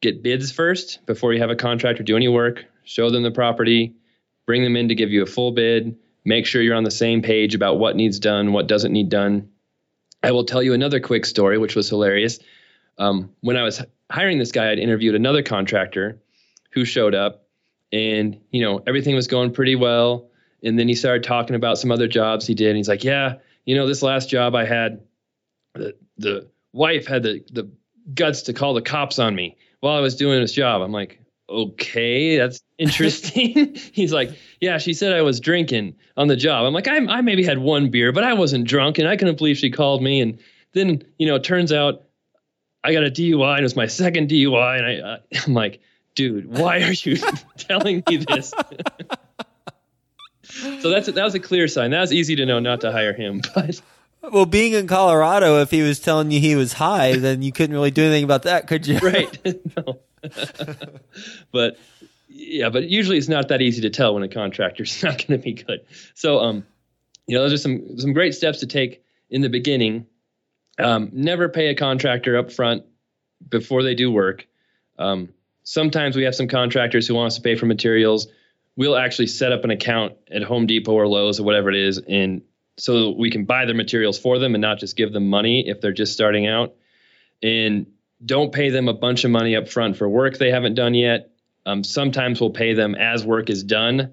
get 0.00 0.22
bids 0.22 0.50
first 0.50 1.04
before 1.06 1.32
you 1.32 1.40
have 1.40 1.50
a 1.50 1.56
contractor 1.56 2.02
do 2.02 2.16
any 2.16 2.28
work. 2.28 2.64
Show 2.84 3.10
them 3.10 3.22
the 3.22 3.30
property, 3.30 3.94
bring 4.46 4.64
them 4.64 4.74
in 4.76 4.88
to 4.88 4.94
give 4.96 5.10
you 5.10 5.22
a 5.22 5.26
full 5.26 5.52
bid. 5.52 5.96
Make 6.24 6.46
sure 6.46 6.60
you're 6.60 6.74
on 6.74 6.84
the 6.84 6.90
same 6.90 7.22
page 7.22 7.54
about 7.54 7.78
what 7.78 7.94
needs 7.94 8.18
done, 8.18 8.52
what 8.52 8.66
doesn't 8.66 8.92
need 8.92 9.08
done 9.08 9.51
I 10.22 10.32
will 10.32 10.44
tell 10.44 10.62
you 10.62 10.72
another 10.72 11.00
quick 11.00 11.26
story, 11.26 11.58
which 11.58 11.74
was 11.74 11.88
hilarious. 11.88 12.38
Um, 12.98 13.30
when 13.40 13.56
I 13.56 13.62
was 13.62 13.82
hiring 14.10 14.38
this 14.38 14.52
guy, 14.52 14.70
I'd 14.70 14.78
interviewed 14.78 15.14
another 15.14 15.42
contractor 15.42 16.20
who 16.70 16.84
showed 16.84 17.14
up, 17.14 17.46
and 17.92 18.40
you 18.50 18.62
know 18.62 18.82
everything 18.86 19.14
was 19.14 19.26
going 19.26 19.52
pretty 19.52 19.76
well. 19.76 20.28
And 20.62 20.78
then 20.78 20.86
he 20.86 20.94
started 20.94 21.24
talking 21.24 21.56
about 21.56 21.78
some 21.78 21.90
other 21.90 22.06
jobs 22.06 22.46
he 22.46 22.54
did. 22.54 22.68
And 22.68 22.76
he's 22.76 22.88
like, 22.88 23.04
"Yeah, 23.04 23.36
you 23.64 23.74
know, 23.74 23.86
this 23.86 24.02
last 24.02 24.28
job 24.28 24.54
I 24.54 24.64
had, 24.64 25.00
the 25.74 25.96
the 26.18 26.48
wife 26.72 27.06
had 27.06 27.22
the 27.22 27.44
the 27.50 27.70
guts 28.14 28.42
to 28.42 28.52
call 28.52 28.74
the 28.74 28.82
cops 28.82 29.18
on 29.18 29.34
me 29.34 29.56
while 29.80 29.96
I 29.96 30.00
was 30.00 30.16
doing 30.16 30.40
this 30.40 30.52
job." 30.52 30.82
I'm 30.82 30.92
like, 30.92 31.21
okay, 31.48 32.36
that's 32.36 32.62
interesting. 32.78 33.74
He's 33.92 34.12
like, 34.12 34.30
yeah, 34.60 34.78
she 34.78 34.94
said 34.94 35.12
I 35.12 35.22
was 35.22 35.40
drinking 35.40 35.96
on 36.16 36.28
the 36.28 36.36
job. 36.36 36.64
I'm 36.64 36.74
like, 36.74 36.88
I, 36.88 36.96
I 36.96 37.20
maybe 37.20 37.44
had 37.44 37.58
one 37.58 37.90
beer, 37.90 38.12
but 38.12 38.24
I 38.24 38.34
wasn't 38.34 38.66
drunk, 38.66 38.98
and 38.98 39.08
I 39.08 39.16
couldn't 39.16 39.38
believe 39.38 39.58
she 39.58 39.70
called 39.70 40.02
me. 40.02 40.20
And 40.20 40.38
then, 40.72 41.02
you 41.18 41.26
know, 41.26 41.36
it 41.36 41.44
turns 41.44 41.72
out 41.72 42.04
I 42.84 42.92
got 42.92 43.04
a 43.04 43.10
DUI, 43.10 43.52
and 43.52 43.60
it 43.60 43.64
was 43.64 43.76
my 43.76 43.86
second 43.86 44.28
DUI, 44.28 44.78
and 44.78 44.86
I, 44.86 45.12
uh, 45.12 45.18
I'm 45.46 45.54
like, 45.54 45.80
dude, 46.14 46.46
why 46.46 46.82
are 46.82 46.92
you 46.92 47.16
telling 47.56 48.02
me 48.08 48.16
this? 48.16 48.52
so 50.80 50.90
that's 50.90 51.06
that 51.06 51.24
was 51.24 51.34
a 51.34 51.40
clear 51.40 51.68
sign. 51.68 51.92
That 51.92 52.00
was 52.00 52.12
easy 52.12 52.36
to 52.36 52.46
know 52.46 52.58
not 52.58 52.80
to 52.82 52.92
hire 52.92 53.12
him, 53.12 53.42
but. 53.54 53.80
Well, 54.30 54.46
being 54.46 54.72
in 54.72 54.86
Colorado, 54.86 55.60
if 55.62 55.72
he 55.72 55.82
was 55.82 55.98
telling 55.98 56.30
you 56.30 56.38
he 56.38 56.54
was 56.54 56.74
high, 56.74 57.16
then 57.16 57.42
you 57.42 57.50
couldn't 57.50 57.74
really 57.74 57.90
do 57.90 58.04
anything 58.04 58.22
about 58.22 58.44
that, 58.44 58.68
could 58.68 58.86
you? 58.86 58.98
Right. 58.98 59.36
no. 59.76 59.98
but 61.52 61.78
yeah, 62.28 62.70
but 62.70 62.88
usually 62.88 63.18
it's 63.18 63.28
not 63.28 63.48
that 63.48 63.60
easy 63.60 63.82
to 63.82 63.90
tell 63.90 64.14
when 64.14 64.22
a 64.22 64.28
contractor's 64.28 65.02
not 65.02 65.18
going 65.26 65.38
to 65.38 65.44
be 65.44 65.52
good. 65.54 65.84
So, 66.14 66.40
um, 66.40 66.66
you 67.26 67.36
know, 67.36 67.42
those 67.42 67.52
are 67.52 67.58
some 67.58 67.98
some 67.98 68.12
great 68.12 68.34
steps 68.34 68.60
to 68.60 68.66
take 68.66 69.04
in 69.30 69.42
the 69.42 69.48
beginning. 69.48 70.06
Um, 70.78 71.10
never 71.12 71.48
pay 71.48 71.68
a 71.68 71.74
contractor 71.74 72.38
up 72.38 72.50
front 72.50 72.84
before 73.46 73.82
they 73.82 73.94
do 73.94 74.10
work. 74.10 74.46
Um, 74.98 75.30
sometimes 75.64 76.16
we 76.16 76.24
have 76.24 76.34
some 76.34 76.48
contractors 76.48 77.06
who 77.06 77.14
want 77.14 77.28
us 77.28 77.36
to 77.36 77.42
pay 77.42 77.56
for 77.56 77.66
materials. 77.66 78.28
We'll 78.76 78.96
actually 78.96 79.26
set 79.26 79.52
up 79.52 79.64
an 79.64 79.70
account 79.70 80.14
at 80.30 80.42
Home 80.42 80.66
Depot 80.66 80.92
or 80.92 81.06
Lowe's 81.06 81.38
or 81.38 81.42
whatever 81.42 81.68
it 81.68 81.76
is, 81.76 81.98
and 81.98 82.42
so 82.78 83.10
we 83.10 83.30
can 83.30 83.44
buy 83.44 83.66
their 83.66 83.74
materials 83.74 84.18
for 84.18 84.38
them 84.38 84.54
and 84.54 84.62
not 84.62 84.78
just 84.78 84.96
give 84.96 85.12
them 85.12 85.28
money 85.28 85.68
if 85.68 85.80
they're 85.80 85.92
just 85.92 86.14
starting 86.14 86.46
out. 86.46 86.74
And 87.42 87.86
don't 88.24 88.52
pay 88.52 88.70
them 88.70 88.88
a 88.88 88.94
bunch 88.94 89.24
of 89.24 89.30
money 89.30 89.56
up 89.56 89.68
front 89.68 89.96
for 89.96 90.08
work 90.08 90.38
they 90.38 90.50
haven't 90.50 90.74
done 90.74 90.94
yet. 90.94 91.30
Um, 91.66 91.84
sometimes 91.84 92.40
we'll 92.40 92.50
pay 92.50 92.74
them 92.74 92.94
as 92.94 93.24
work 93.24 93.50
is 93.50 93.62
done. 93.62 94.12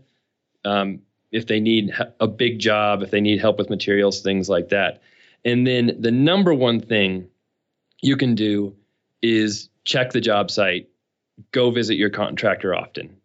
Um, 0.66 1.02
if 1.32 1.46
they 1.46 1.60
need 1.60 1.94
a 2.20 2.28
big 2.28 2.60
job, 2.60 3.04
if 3.04 3.12
they 3.12 3.22
need 3.22 3.40
help 3.40 3.58
with 3.58 3.70
materials, 3.70 4.22
things 4.22 4.50
like 4.50 4.70
that. 4.70 5.02
And 5.46 5.66
then 5.66 5.98
the 6.00 6.12
number 6.12 6.54
one 6.54 6.80
thing 6.80 7.30
you 8.02 8.18
can 8.18 8.36
do 8.36 8.76
is 9.22 9.70
check 9.84 10.12
the 10.12 10.22
job 10.22 10.50
site, 10.50 10.90
go 11.52 11.72
visit 11.72 11.96
your 11.96 12.10
contractor 12.10 12.74
often. 12.76 13.18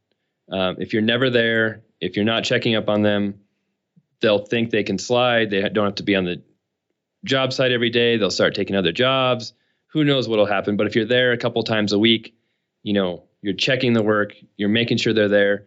Um, 0.50 0.76
if 0.78 0.92
you're 0.92 1.02
never 1.02 1.30
there, 1.30 1.82
if 2.00 2.16
you're 2.16 2.24
not 2.24 2.44
checking 2.44 2.74
up 2.74 2.88
on 2.88 3.02
them, 3.02 3.40
they'll 4.20 4.44
think 4.44 4.70
they 4.70 4.84
can 4.84 4.98
slide. 4.98 5.50
They 5.50 5.66
don't 5.68 5.86
have 5.86 5.94
to 5.96 6.02
be 6.02 6.14
on 6.14 6.24
the 6.24 6.42
job 7.24 7.52
site 7.52 7.72
every 7.72 7.90
day. 7.90 8.16
They'll 8.18 8.30
start 8.30 8.54
taking 8.54 8.76
other 8.76 8.92
jobs 8.92 9.54
who 9.94 10.04
knows 10.04 10.28
what'll 10.28 10.44
happen. 10.44 10.76
But 10.76 10.88
if 10.88 10.96
you're 10.96 11.06
there 11.06 11.32
a 11.32 11.38
couple 11.38 11.62
times 11.62 11.92
a 11.92 11.98
week, 11.98 12.34
you 12.82 12.92
know, 12.92 13.22
you're 13.40 13.54
checking 13.54 13.92
the 13.92 14.02
work, 14.02 14.34
you're 14.56 14.68
making 14.68 14.98
sure 14.98 15.14
they're 15.14 15.28
there. 15.28 15.66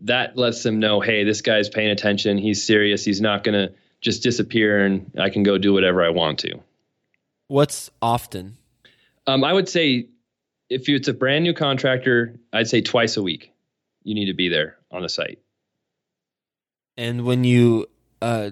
That 0.00 0.36
lets 0.36 0.62
them 0.62 0.80
know, 0.80 1.00
hey, 1.00 1.24
this 1.24 1.42
guy's 1.42 1.68
paying 1.68 1.90
attention. 1.90 2.38
He's 2.38 2.64
serious. 2.64 3.04
He's 3.04 3.20
not 3.20 3.44
going 3.44 3.68
to 3.68 3.74
just 4.00 4.22
disappear 4.22 4.84
and 4.84 5.12
I 5.20 5.28
can 5.28 5.42
go 5.42 5.58
do 5.58 5.74
whatever 5.74 6.02
I 6.02 6.08
want 6.08 6.40
to. 6.40 6.60
What's 7.48 7.90
often? 8.00 8.56
Um, 9.26 9.44
I 9.44 9.52
would 9.52 9.68
say 9.68 10.08
if 10.70 10.88
it's 10.88 11.08
a 11.08 11.14
brand 11.14 11.44
new 11.44 11.52
contractor, 11.52 12.40
I'd 12.52 12.68
say 12.68 12.80
twice 12.80 13.18
a 13.18 13.22
week 13.22 13.52
you 14.04 14.14
need 14.14 14.26
to 14.26 14.34
be 14.34 14.48
there 14.48 14.78
on 14.90 15.02
the 15.02 15.08
site. 15.10 15.38
And 16.96 17.26
when 17.26 17.44
you 17.44 17.88
uh, 18.22 18.50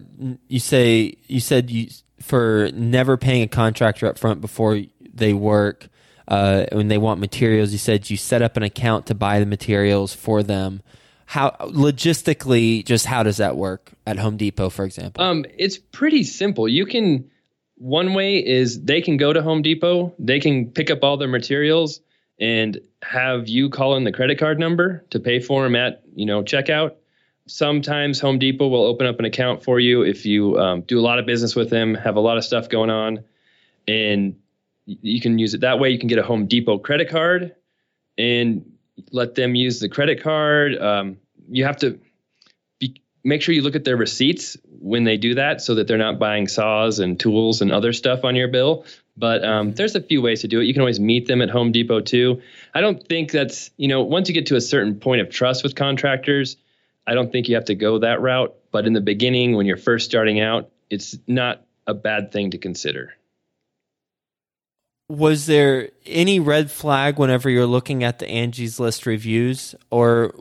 you 0.48 0.60
say 0.60 1.16
you 1.26 1.40
said 1.40 1.70
you 1.70 1.88
for 2.20 2.70
never 2.72 3.16
paying 3.16 3.42
a 3.42 3.48
contractor 3.48 4.06
up 4.06 4.18
front 4.18 4.40
before 4.40 4.80
they 5.16 5.32
work. 5.32 5.88
Uh, 6.26 6.64
when 6.72 6.88
they 6.88 6.96
want 6.96 7.20
materials, 7.20 7.70
you 7.72 7.78
said 7.78 8.08
you 8.08 8.16
set 8.16 8.40
up 8.40 8.56
an 8.56 8.62
account 8.62 9.06
to 9.06 9.14
buy 9.14 9.40
the 9.40 9.46
materials 9.46 10.14
for 10.14 10.42
them. 10.42 10.82
How 11.26 11.50
logistically, 11.60 12.84
just 12.84 13.06
how 13.06 13.22
does 13.22 13.38
that 13.38 13.56
work 13.56 13.92
at 14.06 14.18
Home 14.18 14.36
Depot, 14.36 14.70
for 14.70 14.84
example? 14.84 15.22
Um, 15.22 15.44
it's 15.58 15.78
pretty 15.78 16.22
simple. 16.22 16.68
You 16.68 16.86
can 16.86 17.30
one 17.76 18.14
way 18.14 18.44
is 18.44 18.82
they 18.82 19.00
can 19.00 19.16
go 19.16 19.32
to 19.32 19.42
Home 19.42 19.62
Depot, 19.62 20.14
they 20.18 20.40
can 20.40 20.70
pick 20.70 20.90
up 20.90 21.02
all 21.02 21.16
their 21.16 21.28
materials 21.28 22.00
and 22.38 22.78
have 23.02 23.48
you 23.48 23.70
call 23.70 23.96
in 23.96 24.04
the 24.04 24.12
credit 24.12 24.38
card 24.38 24.58
number 24.58 25.04
to 25.10 25.20
pay 25.20 25.40
for 25.40 25.64
them 25.64 25.76
at 25.76 26.02
you 26.14 26.26
know 26.26 26.42
checkout. 26.42 26.94
Sometimes 27.46 28.20
Home 28.20 28.38
Depot 28.38 28.68
will 28.68 28.84
open 28.84 29.06
up 29.06 29.18
an 29.18 29.24
account 29.24 29.62
for 29.62 29.78
you 29.78 30.02
if 30.02 30.24
you 30.24 30.58
um, 30.58 30.80
do 30.82 30.98
a 30.98 31.02
lot 31.02 31.18
of 31.18 31.26
business 31.26 31.54
with 31.54 31.68
them, 31.68 31.94
have 31.94 32.16
a 32.16 32.20
lot 32.20 32.38
of 32.38 32.44
stuff 32.44 32.68
going 32.68 32.90
on, 32.90 33.24
and 33.86 34.36
you 34.86 35.20
can 35.20 35.38
use 35.38 35.54
it 35.54 35.60
that 35.62 35.78
way. 35.78 35.90
You 35.90 35.98
can 35.98 36.08
get 36.08 36.18
a 36.18 36.22
Home 36.22 36.46
Depot 36.46 36.78
credit 36.78 37.08
card, 37.10 37.54
and 38.18 38.72
let 39.10 39.34
them 39.34 39.54
use 39.54 39.80
the 39.80 39.88
credit 39.88 40.22
card. 40.22 40.78
Um, 40.78 41.18
you 41.48 41.64
have 41.64 41.78
to 41.78 41.98
be, 42.78 43.02
make 43.24 43.42
sure 43.42 43.54
you 43.54 43.62
look 43.62 43.74
at 43.74 43.84
their 43.84 43.96
receipts 43.96 44.56
when 44.78 45.04
they 45.04 45.16
do 45.16 45.34
that 45.34 45.60
so 45.60 45.74
that 45.76 45.88
they're 45.88 45.98
not 45.98 46.18
buying 46.18 46.46
saws 46.46 47.00
and 47.00 47.18
tools 47.18 47.60
and 47.60 47.72
other 47.72 47.92
stuff 47.92 48.24
on 48.24 48.36
your 48.36 48.48
bill. 48.48 48.84
But 49.16 49.44
um, 49.44 49.72
there's 49.72 49.94
a 49.94 50.00
few 50.00 50.22
ways 50.22 50.42
to 50.42 50.48
do 50.48 50.60
it. 50.60 50.64
You 50.64 50.72
can 50.72 50.82
always 50.82 51.00
meet 51.00 51.26
them 51.26 51.40
at 51.40 51.50
Home 51.50 51.72
Depot 51.72 52.00
too. 52.00 52.42
I 52.74 52.80
don't 52.80 53.04
think 53.06 53.30
that's, 53.30 53.70
you 53.76 53.88
know, 53.88 54.02
once 54.02 54.28
you 54.28 54.34
get 54.34 54.46
to 54.46 54.56
a 54.56 54.60
certain 54.60 55.00
point 55.00 55.20
of 55.20 55.30
trust 55.30 55.62
with 55.62 55.74
contractors, 55.74 56.56
I 57.06 57.14
don't 57.14 57.30
think 57.30 57.48
you 57.48 57.54
have 57.54 57.66
to 57.66 57.74
go 57.74 57.98
that 57.98 58.20
route. 58.20 58.54
But 58.70 58.86
in 58.86 58.92
the 58.92 59.00
beginning, 59.00 59.56
when 59.56 59.66
you're 59.66 59.76
first 59.76 60.04
starting 60.06 60.40
out, 60.40 60.70
it's 60.90 61.16
not 61.26 61.64
a 61.86 61.94
bad 61.94 62.32
thing 62.32 62.50
to 62.52 62.58
consider. 62.58 63.14
Was 65.08 65.46
there 65.46 65.90
any 66.06 66.40
red 66.40 66.70
flag 66.70 67.18
whenever 67.18 67.50
you're 67.50 67.66
looking 67.66 68.02
at 68.04 68.18
the 68.18 68.28
Angie's 68.28 68.80
List 68.80 69.04
reviews, 69.04 69.74
or 69.90 70.34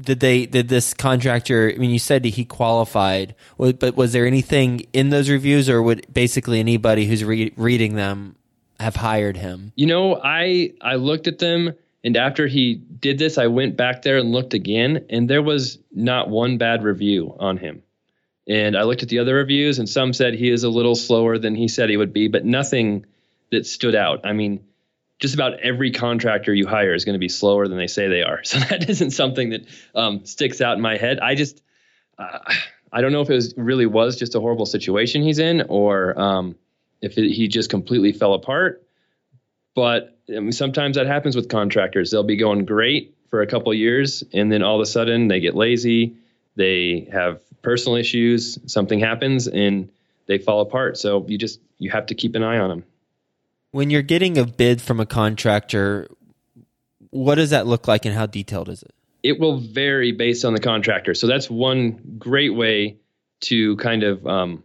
did 0.00 0.20
they 0.20 0.46
did 0.46 0.68
this 0.68 0.94
contractor? 0.94 1.72
I 1.74 1.78
mean, 1.78 1.90
you 1.90 1.98
said 1.98 2.24
he 2.24 2.44
qualified, 2.44 3.34
but 3.58 3.96
was 3.96 4.12
there 4.12 4.26
anything 4.26 4.86
in 4.92 5.10
those 5.10 5.28
reviews, 5.28 5.68
or 5.68 5.82
would 5.82 6.06
basically 6.12 6.60
anybody 6.60 7.06
who's 7.06 7.24
re- 7.24 7.52
reading 7.56 7.94
them 7.94 8.36
have 8.78 8.96
hired 8.96 9.36
him? 9.36 9.72
You 9.76 9.86
know, 9.86 10.20
I 10.22 10.72
I 10.80 10.94
looked 10.94 11.28
at 11.28 11.38
them, 11.38 11.74
and 12.02 12.16
after 12.16 12.46
he 12.46 12.74
did 12.74 13.18
this, 13.18 13.36
I 13.38 13.48
went 13.48 13.76
back 13.76 14.02
there 14.02 14.18
and 14.18 14.32
looked 14.32 14.54
again, 14.54 15.04
and 15.10 15.28
there 15.28 15.42
was 15.42 15.78
not 15.92 16.28
one 16.30 16.58
bad 16.58 16.82
review 16.82 17.36
on 17.38 17.56
him. 17.56 17.82
And 18.48 18.76
I 18.76 18.82
looked 18.82 19.02
at 19.02 19.08
the 19.10 19.18
other 19.18 19.34
reviews, 19.34 19.78
and 19.78 19.88
some 19.88 20.12
said 20.12 20.34
he 20.34 20.50
is 20.50 20.64
a 20.64 20.70
little 20.70 20.94
slower 20.94 21.38
than 21.38 21.54
he 21.54 21.68
said 21.68 21.90
he 21.90 21.96
would 21.96 22.12
be, 22.12 22.28
but 22.28 22.44
nothing 22.44 23.04
that 23.50 23.66
stood 23.66 23.94
out. 23.94 24.20
I 24.24 24.32
mean, 24.32 24.64
just 25.18 25.34
about 25.34 25.60
every 25.60 25.90
contractor 25.90 26.52
you 26.52 26.66
hire 26.66 26.94
is 26.94 27.04
going 27.04 27.14
to 27.14 27.20
be 27.20 27.28
slower 27.28 27.68
than 27.68 27.76
they 27.76 27.86
say 27.86 28.08
they 28.08 28.22
are. 28.22 28.40
So 28.44 28.58
that 28.58 28.88
isn't 28.88 29.10
something 29.10 29.50
that 29.50 29.66
um, 29.94 30.24
sticks 30.24 30.60
out 30.60 30.76
in 30.76 30.80
my 30.82 30.96
head. 30.96 31.20
I 31.20 31.34
just, 31.34 31.62
uh, 32.18 32.38
I 32.92 33.00
don't 33.00 33.12
know 33.12 33.20
if 33.20 33.30
it 33.30 33.34
was 33.34 33.54
really 33.56 33.86
was 33.86 34.16
just 34.16 34.34
a 34.34 34.40
horrible 34.40 34.66
situation 34.66 35.22
he's 35.22 35.38
in, 35.38 35.62
or 35.68 36.18
um, 36.18 36.56
if 37.00 37.16
it, 37.18 37.30
he 37.30 37.48
just 37.48 37.70
completely 37.70 38.12
fell 38.12 38.34
apart. 38.34 38.82
But 39.74 40.18
I 40.28 40.40
mean, 40.40 40.52
sometimes 40.52 40.96
that 40.96 41.06
happens 41.06 41.36
with 41.36 41.48
contractors. 41.48 42.10
They'll 42.10 42.24
be 42.24 42.36
going 42.36 42.64
great 42.64 43.14
for 43.28 43.42
a 43.42 43.46
couple 43.46 43.72
years, 43.74 44.24
and 44.32 44.50
then 44.50 44.62
all 44.62 44.76
of 44.76 44.80
a 44.80 44.86
sudden 44.86 45.28
they 45.28 45.40
get 45.40 45.54
lazy. 45.54 46.16
They 46.56 47.08
have 47.12 47.40
personal 47.62 47.96
issues. 47.96 48.58
Something 48.66 48.98
happens, 48.98 49.46
and 49.46 49.90
they 50.26 50.38
fall 50.38 50.60
apart. 50.60 50.98
So 50.98 51.24
you 51.28 51.38
just 51.38 51.60
you 51.78 51.90
have 51.90 52.06
to 52.06 52.14
keep 52.14 52.34
an 52.34 52.42
eye 52.42 52.58
on 52.58 52.68
them. 52.68 52.84
When 53.72 53.90
you're 53.90 54.02
getting 54.02 54.36
a 54.36 54.44
bid 54.44 54.82
from 54.82 55.00
a 55.00 55.06
contractor, 55.06 56.08
what 57.10 57.36
does 57.36 57.50
that 57.50 57.66
look 57.66 57.86
like 57.86 58.04
and 58.04 58.14
how 58.14 58.26
detailed 58.26 58.68
is 58.68 58.82
it? 58.82 58.92
It 59.22 59.38
will 59.38 59.58
vary 59.58 60.12
based 60.12 60.44
on 60.44 60.54
the 60.54 60.60
contractor. 60.60 61.14
So 61.14 61.26
that's 61.26 61.50
one 61.50 62.16
great 62.18 62.54
way 62.54 62.98
to 63.42 63.76
kind 63.76 64.02
of 64.02 64.26
um, 64.26 64.64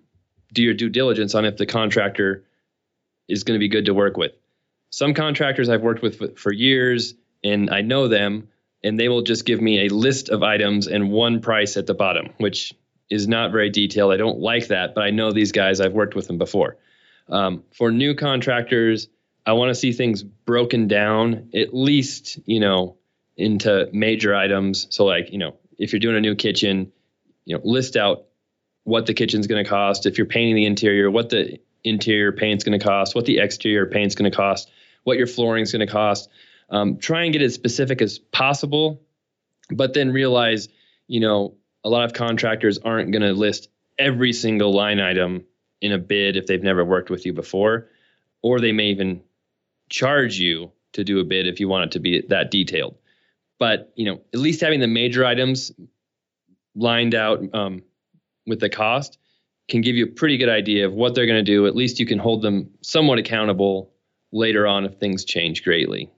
do 0.53 0.63
your 0.63 0.73
due 0.73 0.89
diligence 0.89 1.35
on 1.35 1.45
if 1.45 1.57
the 1.57 1.65
contractor 1.65 2.45
is 3.27 3.43
going 3.43 3.55
to 3.55 3.59
be 3.59 3.67
good 3.67 3.85
to 3.85 3.93
work 3.93 4.17
with. 4.17 4.31
Some 4.89 5.13
contractors 5.13 5.69
I've 5.69 5.81
worked 5.81 6.01
with 6.01 6.37
for 6.37 6.51
years 6.51 7.15
and 7.43 7.69
I 7.69 7.81
know 7.81 8.07
them, 8.07 8.47
and 8.83 8.99
they 8.99 9.09
will 9.09 9.21
just 9.21 9.45
give 9.45 9.61
me 9.61 9.85
a 9.85 9.89
list 9.89 10.29
of 10.29 10.41
items 10.41 10.87
and 10.87 11.11
one 11.11 11.41
price 11.41 11.77
at 11.77 11.85
the 11.85 11.93
bottom, 11.93 12.29
which 12.37 12.73
is 13.09 13.27
not 13.27 13.51
very 13.51 13.69
detailed. 13.69 14.13
I 14.13 14.17
don't 14.17 14.39
like 14.39 14.67
that, 14.67 14.95
but 14.95 15.03
I 15.03 15.11
know 15.11 15.31
these 15.31 15.51
guys, 15.51 15.79
I've 15.79 15.93
worked 15.93 16.15
with 16.15 16.27
them 16.27 16.37
before. 16.37 16.77
Um, 17.27 17.63
for 17.73 17.91
new 17.91 18.15
contractors, 18.15 19.07
I 19.45 19.53
want 19.53 19.69
to 19.69 19.75
see 19.75 19.91
things 19.91 20.23
broken 20.23 20.87
down 20.87 21.49
at 21.53 21.73
least, 21.73 22.39
you 22.45 22.59
know, 22.59 22.97
into 23.37 23.89
major 23.91 24.35
items. 24.35 24.87
So 24.89 25.05
like, 25.05 25.31
you 25.31 25.37
know, 25.37 25.55
if 25.77 25.91
you're 25.91 25.99
doing 25.99 26.15
a 26.15 26.21
new 26.21 26.35
kitchen, 26.35 26.91
you 27.45 27.55
know, 27.55 27.61
list 27.63 27.95
out 27.95 28.25
what 28.83 29.05
the 29.05 29.13
kitchen's 29.13 29.47
going 29.47 29.63
to 29.63 29.69
cost. 29.69 30.05
If 30.05 30.17
you're 30.17 30.27
painting 30.27 30.55
the 30.55 30.65
interior, 30.65 31.09
what 31.11 31.29
the 31.29 31.59
interior 31.83 32.31
paint's 32.31 32.63
going 32.63 32.77
to 32.79 32.83
cost, 32.83 33.15
what 33.15 33.25
the 33.25 33.39
exterior 33.39 33.85
paint's 33.85 34.15
going 34.15 34.29
to 34.29 34.35
cost, 34.35 34.69
what 35.03 35.17
your 35.17 35.27
flooring's 35.27 35.71
going 35.71 35.85
to 35.85 35.91
cost. 35.91 36.29
Um, 36.69 36.97
try 36.97 37.23
and 37.23 37.33
get 37.33 37.41
as 37.41 37.53
specific 37.53 38.01
as 38.01 38.17
possible, 38.17 39.01
but 39.69 39.93
then 39.93 40.11
realize, 40.11 40.67
you 41.07 41.19
know, 41.19 41.55
a 41.83 41.89
lot 41.89 42.05
of 42.05 42.13
contractors 42.13 42.79
aren't 42.79 43.11
going 43.11 43.21
to 43.21 43.33
list 43.33 43.69
every 43.99 44.33
single 44.33 44.73
line 44.73 44.99
item 44.99 45.45
in 45.81 45.91
a 45.91 45.97
bid 45.97 46.37
if 46.37 46.47
they've 46.47 46.63
never 46.63 46.83
worked 46.83 47.09
with 47.09 47.25
you 47.25 47.33
before, 47.33 47.89
or 48.41 48.59
they 48.59 48.71
may 48.71 48.87
even 48.87 49.21
charge 49.89 50.37
you 50.37 50.71
to 50.93 51.03
do 51.03 51.19
a 51.19 51.23
bid 51.23 51.47
if 51.47 51.59
you 51.59 51.67
want 51.67 51.85
it 51.85 51.91
to 51.91 51.99
be 51.99 52.23
that 52.29 52.51
detailed. 52.51 52.95
But 53.59 53.91
you 53.95 54.05
know, 54.05 54.21
at 54.33 54.39
least 54.39 54.61
having 54.61 54.79
the 54.79 54.87
major 54.87 55.25
items 55.25 55.71
lined 56.75 57.15
out 57.15 57.41
um, 57.53 57.83
with 58.45 58.59
the 58.59 58.69
cost 58.69 59.17
can 59.69 59.81
give 59.81 59.95
you 59.95 60.05
a 60.05 60.09
pretty 60.09 60.37
good 60.37 60.49
idea 60.49 60.85
of 60.85 60.93
what 60.93 61.15
they're 61.15 61.25
going 61.25 61.43
to 61.43 61.51
do. 61.51 61.65
At 61.65 61.75
least 61.75 61.99
you 61.99 62.05
can 62.05 62.19
hold 62.19 62.41
them 62.41 62.69
somewhat 62.81 63.17
accountable 63.17 63.91
later 64.31 64.67
on 64.67 64.85
if 64.85 64.95
things 64.95 65.25
change 65.25 65.63
greatly. 65.63 66.11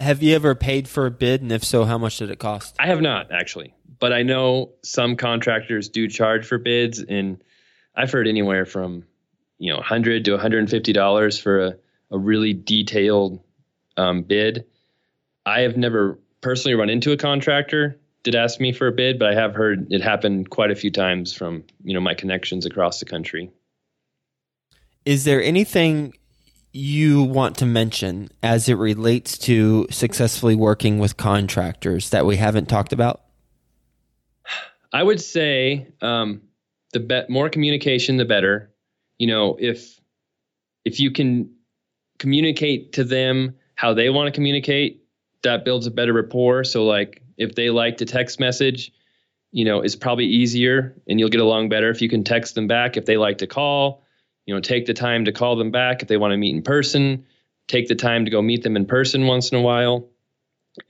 Have 0.00 0.22
you 0.22 0.34
ever 0.34 0.54
paid 0.54 0.88
for 0.88 1.06
a 1.06 1.10
bid, 1.10 1.40
and 1.40 1.50
if 1.52 1.64
so, 1.64 1.84
how 1.84 1.98
much 1.98 2.18
did 2.18 2.30
it 2.30 2.38
cost? 2.38 2.76
I 2.78 2.86
have 2.88 3.00
not 3.00 3.32
actually, 3.32 3.74
but 3.98 4.12
I 4.12 4.22
know 4.22 4.72
some 4.82 5.16
contractors 5.16 5.88
do 5.88 6.08
charge 6.08 6.46
for 6.46 6.58
bids, 6.58 7.00
and 7.00 7.42
I've 7.96 8.10
heard 8.10 8.26
anywhere 8.26 8.66
from 8.66 9.04
you 9.58 9.70
know 9.72 9.78
100 9.78 10.24
to 10.26 10.32
150 10.32 10.92
dollars 10.92 11.38
for 11.38 11.66
a, 11.66 11.76
a 12.10 12.18
really 12.18 12.52
detailed 12.52 13.40
um, 13.96 14.22
bid. 14.22 14.66
I 15.46 15.60
have 15.60 15.76
never 15.76 16.18
personally 16.40 16.74
run 16.74 16.90
into 16.90 17.12
a 17.12 17.16
contractor 17.16 17.98
that 18.24 18.34
asked 18.34 18.60
me 18.60 18.72
for 18.72 18.86
a 18.86 18.92
bid, 18.92 19.18
but 19.18 19.28
I 19.28 19.34
have 19.34 19.54
heard 19.54 19.92
it 19.92 20.00
happen 20.00 20.46
quite 20.46 20.70
a 20.70 20.74
few 20.74 20.90
times 20.90 21.32
from 21.32 21.64
you 21.82 21.94
know 21.94 22.00
my 22.00 22.14
connections 22.14 22.66
across 22.66 22.98
the 22.98 23.06
country. 23.06 23.50
Is 25.04 25.24
there 25.24 25.42
anything 25.42 26.14
you 26.72 27.22
want 27.22 27.56
to 27.58 27.66
mention 27.66 28.28
as 28.42 28.68
it 28.68 28.74
relates 28.74 29.38
to 29.38 29.86
successfully 29.90 30.56
working 30.56 30.98
with 30.98 31.16
contractors 31.16 32.10
that 32.10 32.26
we 32.26 32.36
haven't 32.36 32.68
talked 32.68 32.92
about? 32.92 33.20
I 34.92 35.02
would 35.02 35.20
say 35.20 35.88
um, 36.00 36.42
the 36.94 37.00
be- 37.00 37.24
more 37.28 37.50
communication, 37.50 38.16
the 38.16 38.24
better. 38.24 38.72
You 39.18 39.26
know, 39.26 39.56
if 39.60 40.00
if 40.84 40.98
you 41.00 41.10
can 41.10 41.54
communicate 42.18 42.94
to 42.94 43.04
them 43.04 43.56
how 43.74 43.92
they 43.92 44.08
want 44.08 44.28
to 44.28 44.32
communicate, 44.32 45.04
that 45.42 45.64
builds 45.64 45.86
a 45.86 45.90
better 45.90 46.12
rapport. 46.12 46.64
So, 46.64 46.84
like, 46.84 47.22
if 47.36 47.54
they 47.54 47.68
like 47.70 47.98
to 47.98 48.06
text 48.06 48.40
message, 48.40 48.92
you 49.52 49.64
know, 49.64 49.80
it's 49.80 49.96
probably 49.96 50.26
easier 50.26 50.96
and 51.08 51.20
you'll 51.20 51.28
get 51.28 51.40
along 51.40 51.68
better 51.68 51.90
if 51.90 52.02
you 52.02 52.08
can 52.08 52.24
text 52.24 52.54
them 52.54 52.66
back. 52.66 52.96
If 52.96 53.04
they 53.04 53.16
like 53.16 53.38
to 53.38 53.46
call, 53.46 54.02
you 54.46 54.54
know, 54.54 54.60
take 54.60 54.86
the 54.86 54.94
time 54.94 55.26
to 55.26 55.32
call 55.32 55.56
them 55.56 55.70
back. 55.70 56.02
If 56.02 56.08
they 56.08 56.16
want 56.16 56.32
to 56.32 56.36
meet 56.36 56.54
in 56.54 56.62
person, 56.62 57.26
take 57.68 57.88
the 57.88 57.94
time 57.94 58.24
to 58.24 58.30
go 58.30 58.42
meet 58.42 58.62
them 58.62 58.76
in 58.76 58.86
person 58.86 59.26
once 59.26 59.50
in 59.50 59.58
a 59.58 59.62
while. 59.62 60.08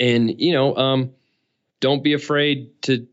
And, 0.00 0.40
you 0.40 0.52
know, 0.52 0.76
um, 0.76 1.12
don't 1.80 2.02
be 2.02 2.14
afraid 2.14 2.70
to 2.82 3.06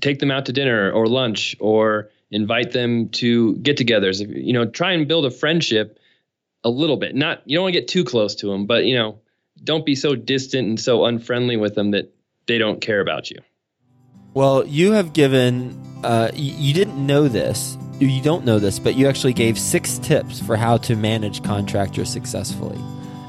take 0.00 0.18
them 0.18 0.30
out 0.30 0.46
to 0.46 0.52
dinner 0.52 0.90
or 0.90 1.06
lunch 1.06 1.56
or 1.60 2.10
invite 2.30 2.72
them 2.72 3.08
to 3.10 3.56
get-togethers. 3.56 4.20
You 4.20 4.52
know, 4.52 4.64
try 4.66 4.92
and 4.92 5.08
build 5.08 5.26
a 5.26 5.30
friendship 5.30 5.98
a 6.62 6.70
little 6.70 6.96
bit. 6.96 7.14
Not 7.14 7.42
you 7.44 7.56
don't 7.56 7.64
want 7.64 7.74
to 7.74 7.80
get 7.80 7.88
too 7.88 8.04
close 8.04 8.36
to 8.36 8.46
them, 8.46 8.66
but 8.66 8.84
you 8.84 8.96
know, 8.96 9.18
don't 9.62 9.84
be 9.84 9.94
so 9.94 10.14
distant 10.14 10.68
and 10.68 10.80
so 10.80 11.04
unfriendly 11.04 11.56
with 11.56 11.74
them 11.74 11.92
that 11.92 12.14
they 12.46 12.58
don't 12.58 12.80
care 12.80 13.00
about 13.00 13.30
you. 13.30 13.38
Well, 14.34 14.66
you 14.66 14.92
have 14.92 15.12
given. 15.12 15.80
Uh, 16.02 16.30
you 16.34 16.72
didn't 16.72 17.04
know 17.04 17.28
this. 17.28 17.76
You 17.98 18.22
don't 18.22 18.46
know 18.46 18.58
this, 18.58 18.78
but 18.78 18.94
you 18.94 19.06
actually 19.08 19.34
gave 19.34 19.58
six 19.58 19.98
tips 19.98 20.40
for 20.40 20.56
how 20.56 20.78
to 20.78 20.96
manage 20.96 21.42
contractors 21.42 22.08
successfully, 22.10 22.80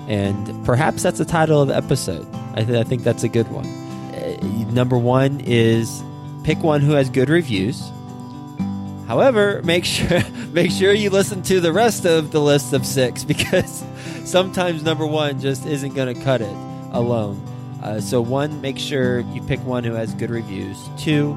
and 0.07 0.65
perhaps 0.65 1.03
that's 1.03 1.17
the 1.17 1.25
title 1.25 1.62
of 1.62 1.67
the 1.67 1.75
episode. 1.75 2.25
I, 2.53 2.63
th- 2.63 2.79
I 2.79 2.88
think 2.88 3.03
that's 3.03 3.23
a 3.23 3.27
good 3.27 3.51
one. 3.51 3.65
Uh, 3.65 4.71
number 4.71 4.97
one 4.97 5.41
is 5.41 6.01
pick 6.43 6.60
one 6.63 6.82
who 6.82 6.93
has 6.93 7.10
good 7.10 7.30
reviews. 7.30 7.91
However, 9.08 9.62
make 9.63 9.86
sure 9.86 10.21
make 10.51 10.71
sure 10.71 10.93
you 10.93 11.10
listen 11.10 11.41
to 11.43 11.60
the 11.60 11.73
rest 11.73 12.06
of 12.06 12.32
the 12.32 12.41
list 12.41 12.73
of 12.73 12.86
six 12.86 13.23
because 13.34 13.84
sometimes 14.25 14.84
number 14.84 15.06
one 15.06 15.39
just 15.39 15.65
isn't 15.65 15.93
going 15.93 16.13
to 16.13 16.23
cut 16.23 16.41
it 16.41 16.56
alone. 16.91 17.41
Uh, 17.84 17.99
so 17.99 18.21
one, 18.21 18.62
make 18.62 18.77
sure 18.77 19.19
you 19.19 19.41
pick 19.41 19.60
one 19.65 19.84
who 19.84 19.93
has 19.93 20.13
good 20.13 20.30
reviews. 20.30 20.77
Two, 20.97 21.36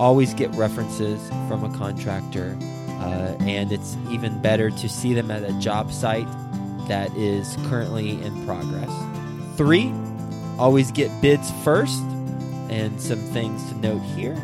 always 0.00 0.32
get 0.32 0.50
references 0.54 1.28
from 1.48 1.64
a 1.64 1.76
contractor, 1.76 2.56
uh, 2.88 3.36
and 3.40 3.72
it's 3.72 3.96
even 4.10 4.40
better 4.40 4.70
to 4.70 4.88
see 4.88 5.12
them 5.12 5.30
at 5.30 5.42
a 5.42 5.52
job 5.60 5.92
site 5.92 6.26
that 6.88 7.14
is 7.14 7.56
currently 7.68 8.22
in 8.22 8.46
progress. 8.46 8.90
Three, 9.56 9.92
always 10.58 10.90
get 10.90 11.10
bids 11.20 11.50
first 11.62 12.02
and 12.72 13.00
some 13.00 13.18
things 13.18 13.68
to 13.68 13.76
note 13.76 14.00
here. 14.16 14.34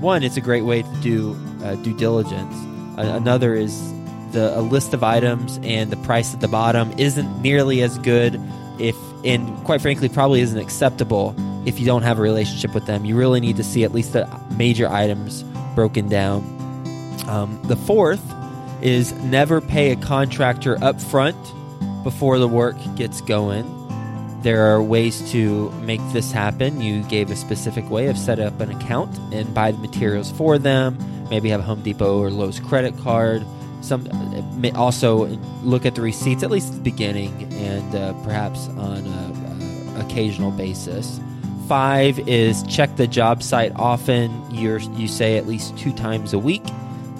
One, 0.00 0.22
it's 0.22 0.36
a 0.36 0.40
great 0.40 0.62
way 0.62 0.82
to 0.82 1.00
do 1.00 1.36
uh, 1.62 1.74
due 1.76 1.96
diligence. 1.96 2.54
Uh, 2.96 3.12
another 3.16 3.54
is 3.54 3.92
the 4.32 4.58
a 4.58 4.60
list 4.60 4.94
of 4.94 5.02
items 5.02 5.58
and 5.62 5.90
the 5.90 5.96
price 5.98 6.34
at 6.34 6.40
the 6.40 6.48
bottom 6.48 6.92
isn't 6.98 7.42
nearly 7.42 7.82
as 7.82 7.98
good 7.98 8.40
if 8.78 8.96
and 9.24 9.56
quite 9.64 9.80
frankly 9.80 10.08
probably 10.08 10.40
isn't 10.40 10.58
acceptable 10.58 11.34
if 11.66 11.78
you 11.80 11.86
don't 11.86 12.02
have 12.02 12.18
a 12.18 12.22
relationship 12.22 12.74
with 12.74 12.86
them. 12.86 13.04
You 13.04 13.16
really 13.16 13.40
need 13.40 13.56
to 13.56 13.64
see 13.64 13.84
at 13.84 13.92
least 13.92 14.12
the 14.12 14.28
major 14.56 14.88
items 14.88 15.44
broken 15.74 16.08
down. 16.08 16.42
Um, 17.28 17.60
the 17.64 17.76
fourth 17.76 18.22
is 18.82 19.12
never 19.12 19.60
pay 19.60 19.92
a 19.92 19.96
contractor 19.96 20.82
up 20.84 21.00
front 21.00 21.36
before 22.04 22.38
the 22.38 22.48
work 22.48 22.76
gets 22.96 23.20
going. 23.22 23.64
There 24.44 24.66
are 24.66 24.82
ways 24.82 25.32
to 25.32 25.70
make 25.80 26.02
this 26.12 26.30
happen. 26.30 26.82
You 26.82 27.02
gave 27.04 27.30
a 27.30 27.36
specific 27.36 27.88
way 27.88 28.08
of 28.08 28.18
set 28.18 28.38
up 28.38 28.60
an 28.60 28.70
account 28.70 29.16
and 29.32 29.54
buy 29.54 29.72
the 29.72 29.78
materials 29.78 30.30
for 30.30 30.58
them. 30.58 30.98
Maybe 31.30 31.48
have 31.48 31.60
a 31.60 31.62
Home 31.62 31.82
Depot 31.82 32.18
or 32.20 32.30
Lowe's 32.30 32.60
credit 32.60 32.94
card. 32.98 33.42
Some 33.80 34.06
also 34.74 35.28
look 35.62 35.86
at 35.86 35.94
the 35.94 36.02
receipts 36.02 36.42
at 36.42 36.50
least 36.50 36.68
at 36.68 36.74
the 36.74 36.82
beginning 36.82 37.54
and 37.54 37.94
uh, 37.94 38.12
perhaps 38.22 38.68
on 38.68 39.06
a, 39.06 39.98
a 39.98 40.04
occasional 40.04 40.50
basis. 40.50 41.18
Five 41.66 42.18
is 42.28 42.62
check 42.64 42.94
the 42.96 43.06
job 43.06 43.42
site 43.42 43.72
often. 43.76 44.30
you 44.54 44.78
you 44.92 45.08
say 45.08 45.38
at 45.38 45.46
least 45.46 45.74
two 45.78 45.94
times 45.94 46.34
a 46.34 46.38
week. 46.38 46.64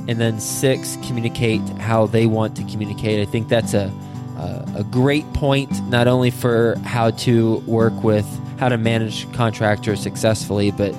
And 0.09 0.21
then 0.21 0.39
six, 0.41 0.99
communicate 1.07 1.63
how 1.79 2.05
they 2.05 2.27
want 2.27 2.55
to 2.57 2.65
communicate. 2.65 3.27
I 3.27 3.31
think 3.31 3.49
that's 3.49 3.73
a, 3.73 3.91
a, 4.37 4.85
great 4.91 5.31
point, 5.33 5.71
not 5.89 6.09
only 6.09 6.31
for 6.31 6.77
how 6.85 7.11
to 7.11 7.57
work 7.61 8.03
with, 8.03 8.27
how 8.59 8.69
to 8.69 8.77
manage 8.77 9.31
contractors 9.33 10.01
successfully, 10.01 10.71
but 10.71 10.95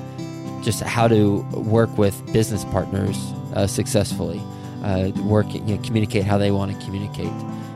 just 0.62 0.82
how 0.82 1.08
to 1.08 1.42
work 1.54 1.96
with 1.98 2.34
business 2.34 2.66
partners 2.66 3.18
uh, 3.54 3.68
successfully. 3.68 4.42
Uh, 4.84 5.12
work, 5.24 5.52
you 5.54 5.62
know, 5.62 5.78
communicate 5.84 6.24
how 6.24 6.38
they 6.38 6.52
want 6.52 6.72
to 6.72 6.86
communicate. 6.86 7.32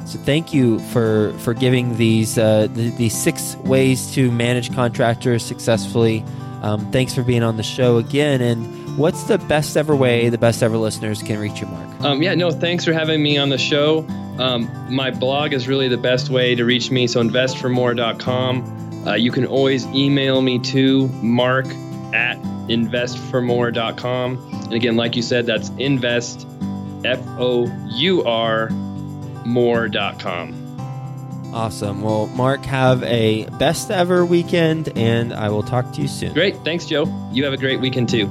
So 0.05 0.19
thank 0.19 0.53
you 0.53 0.79
for 0.79 1.33
for 1.39 1.53
giving 1.53 1.97
these 1.97 2.37
uh, 2.37 2.67
the, 2.73 2.89
these 2.91 3.15
six 3.15 3.55
ways 3.57 4.11
to 4.13 4.31
manage 4.31 4.73
contractors 4.73 5.43
successfully. 5.43 6.23
Um, 6.61 6.91
thanks 6.91 7.13
for 7.13 7.23
being 7.23 7.43
on 7.43 7.57
the 7.57 7.63
show 7.63 7.97
again. 7.97 8.41
And 8.41 8.97
what's 8.97 9.23
the 9.23 9.37
best 9.37 9.77
ever 9.77 9.95
way 9.95 10.29
the 10.29 10.37
best 10.37 10.61
ever 10.61 10.77
listeners 10.77 11.23
can 11.23 11.39
reach 11.39 11.61
you, 11.61 11.67
Mark? 11.67 12.01
Um, 12.01 12.21
yeah, 12.21 12.35
no, 12.35 12.51
thanks 12.51 12.85
for 12.85 12.93
having 12.93 13.23
me 13.23 13.37
on 13.37 13.49
the 13.49 13.57
show. 13.57 14.05
Um, 14.39 14.93
my 14.93 15.11
blog 15.11 15.53
is 15.53 15.67
really 15.67 15.89
the 15.89 15.97
best 15.97 16.29
way 16.29 16.55
to 16.55 16.63
reach 16.63 16.89
me. 16.89 17.07
So 17.07 17.21
investfourmore.com. 17.21 19.07
Uh, 19.07 19.13
you 19.15 19.31
can 19.31 19.45
always 19.45 19.85
email 19.87 20.41
me 20.41 20.59
to 20.59 21.07
mark 21.07 21.67
at 22.13 22.37
investfourmore.com. 22.69 24.49
And 24.63 24.73
again, 24.73 24.95
like 24.95 25.15
you 25.15 25.21
said, 25.21 25.45
that's 25.45 25.69
invest, 25.77 26.47
F 27.03 27.19
O 27.37 27.65
U 27.95 28.23
R 28.23 28.69
more.com. 29.45 30.55
Awesome. 31.53 32.01
Well, 32.01 32.27
Mark, 32.27 32.63
have 32.65 33.03
a 33.03 33.45
best 33.57 33.89
ever 33.89 34.23
weekend, 34.23 34.95
and 34.95 35.33
I 35.33 35.49
will 35.49 35.63
talk 35.63 35.91
to 35.93 36.01
you 36.01 36.07
soon. 36.07 36.33
Great. 36.33 36.55
Thanks, 36.57 36.85
Joe. 36.85 37.05
You 37.31 37.43
have 37.45 37.53
a 37.53 37.57
great 37.57 37.79
weekend 37.79 38.09
too. 38.09 38.27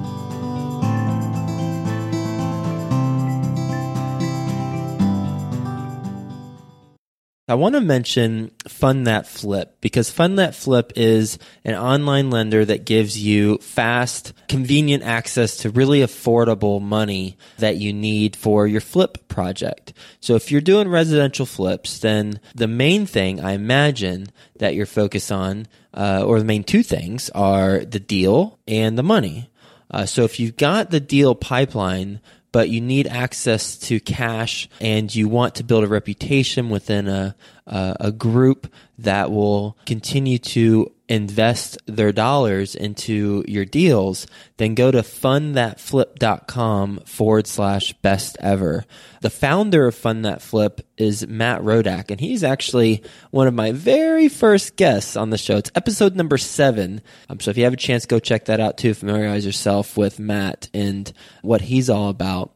I 7.50 7.54
want 7.54 7.76
to 7.76 7.80
mention 7.80 8.50
Fund 8.68 9.06
That 9.06 9.26
Flip 9.26 9.74
because 9.80 10.10
Fund 10.10 10.38
That 10.38 10.54
Flip 10.54 10.92
is 10.96 11.38
an 11.64 11.76
online 11.76 12.28
lender 12.28 12.62
that 12.62 12.84
gives 12.84 13.18
you 13.18 13.56
fast, 13.58 14.34
convenient 14.48 15.02
access 15.02 15.56
to 15.58 15.70
really 15.70 16.00
affordable 16.00 16.82
money 16.82 17.38
that 17.56 17.76
you 17.76 17.94
need 17.94 18.36
for 18.36 18.66
your 18.66 18.82
flip 18.82 19.28
project. 19.28 19.94
So 20.20 20.34
if 20.34 20.52
you're 20.52 20.60
doing 20.60 20.88
residential 20.88 21.46
flips, 21.46 22.00
then 22.00 22.38
the 22.54 22.68
main 22.68 23.06
thing 23.06 23.40
I 23.40 23.52
imagine 23.52 24.26
that 24.58 24.74
you're 24.74 24.84
focused 24.84 25.32
on, 25.32 25.68
uh, 25.94 26.24
or 26.26 26.40
the 26.40 26.44
main 26.44 26.64
two 26.64 26.82
things 26.82 27.30
are 27.30 27.82
the 27.82 28.00
deal 28.00 28.58
and 28.68 28.98
the 28.98 29.02
money. 29.02 29.48
Uh, 29.90 30.04
so 30.04 30.24
if 30.24 30.38
you've 30.38 30.58
got 30.58 30.90
the 30.90 31.00
deal 31.00 31.34
pipeline, 31.34 32.20
but 32.52 32.68
you 32.68 32.80
need 32.80 33.06
access 33.06 33.76
to 33.76 34.00
cash 34.00 34.68
and 34.80 35.14
you 35.14 35.28
want 35.28 35.54
to 35.56 35.64
build 35.64 35.84
a 35.84 35.88
reputation 35.88 36.70
within 36.70 37.08
a, 37.08 37.34
a, 37.66 37.96
a 38.00 38.12
group 38.12 38.72
that 38.98 39.30
will 39.30 39.76
continue 39.86 40.38
to 40.38 40.92
invest 41.08 41.78
their 41.86 42.12
dollars 42.12 42.74
into 42.74 43.42
your 43.48 43.64
deals, 43.64 44.26
then 44.58 44.74
go 44.74 44.90
to 44.90 44.98
fundthatflip.com 44.98 47.00
forward 47.06 47.46
slash 47.46 47.94
best 47.94 48.36
ever. 48.40 48.84
The 49.20 49.30
founder 49.30 49.86
of 49.86 49.94
Fund 49.94 50.24
That 50.24 50.42
Flip 50.42 50.80
is 50.96 51.26
Matt 51.26 51.62
Rodak, 51.62 52.10
and 52.10 52.20
he's 52.20 52.44
actually 52.44 53.02
one 53.30 53.48
of 53.48 53.54
my 53.54 53.72
very 53.72 54.28
first 54.28 54.76
guests 54.76 55.16
on 55.16 55.30
the 55.30 55.38
show. 55.38 55.56
It's 55.56 55.72
episode 55.74 56.14
number 56.14 56.38
seven. 56.38 57.00
Um, 57.28 57.40
so 57.40 57.50
if 57.50 57.56
you 57.56 57.64
have 57.64 57.72
a 57.72 57.76
chance, 57.76 58.06
go 58.06 58.18
check 58.18 58.44
that 58.44 58.60
out 58.60 58.78
too. 58.78 58.94
Familiarize 58.94 59.46
yourself 59.46 59.96
with 59.96 60.20
Matt 60.20 60.68
and 60.74 61.12
what 61.42 61.62
he's 61.62 61.90
all 61.90 62.10
about. 62.10 62.52